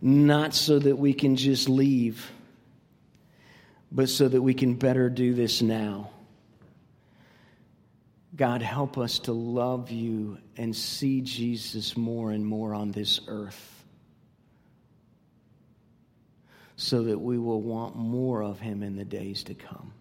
Not 0.02 0.54
so 0.54 0.80
that 0.80 0.98
we 0.98 1.14
can 1.14 1.36
just 1.36 1.68
leave, 1.68 2.30
but 3.92 4.10
so 4.10 4.28
that 4.28 4.42
we 4.42 4.54
can 4.54 4.76
better 4.76 5.10
do 5.10 5.34
this 5.34 5.62
now. 5.62 6.12
God, 8.36 8.62
help 8.62 8.98
us 8.98 9.20
to 9.20 9.32
love 9.32 9.92
you 9.92 10.38
and 10.58 10.76
see 10.76 11.22
Jesus 11.22 11.96
more 11.96 12.32
and 12.32 12.46
more 12.46 12.74
on 12.74 12.92
this 12.92 13.22
earth 13.28 13.75
so 16.78 17.04
that 17.04 17.20
we 17.20 17.38
will 17.38 17.62
want 17.62 17.96
more 17.96 18.44
of 18.44 18.60
him 18.60 18.84
in 18.84 18.96
the 18.96 19.06
days 19.06 19.44
to 19.44 19.54
come. 19.54 19.94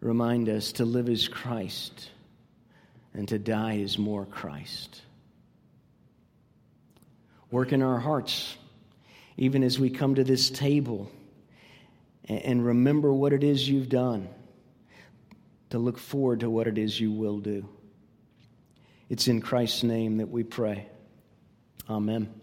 Remind 0.00 0.48
us 0.48 0.72
to 0.72 0.84
live 0.84 1.08
as 1.08 1.28
Christ 1.28 2.10
and 3.14 3.28
to 3.28 3.38
die 3.38 3.80
as 3.80 3.98
more 3.98 4.26
Christ. 4.26 5.02
Work 7.50 7.72
in 7.72 7.82
our 7.82 7.98
hearts, 7.98 8.56
even 9.36 9.62
as 9.62 9.78
we 9.78 9.90
come 9.90 10.16
to 10.16 10.24
this 10.24 10.50
table, 10.50 11.10
and 12.28 12.64
remember 12.64 13.12
what 13.12 13.32
it 13.32 13.44
is 13.44 13.68
you've 13.68 13.88
done, 13.88 14.28
to 15.70 15.78
look 15.78 15.98
forward 15.98 16.40
to 16.40 16.50
what 16.50 16.66
it 16.66 16.78
is 16.78 16.98
you 16.98 17.12
will 17.12 17.38
do. 17.38 17.68
It's 19.08 19.28
in 19.28 19.40
Christ's 19.40 19.82
name 19.82 20.18
that 20.18 20.28
we 20.28 20.42
pray. 20.42 20.86
Amen. 21.88 22.35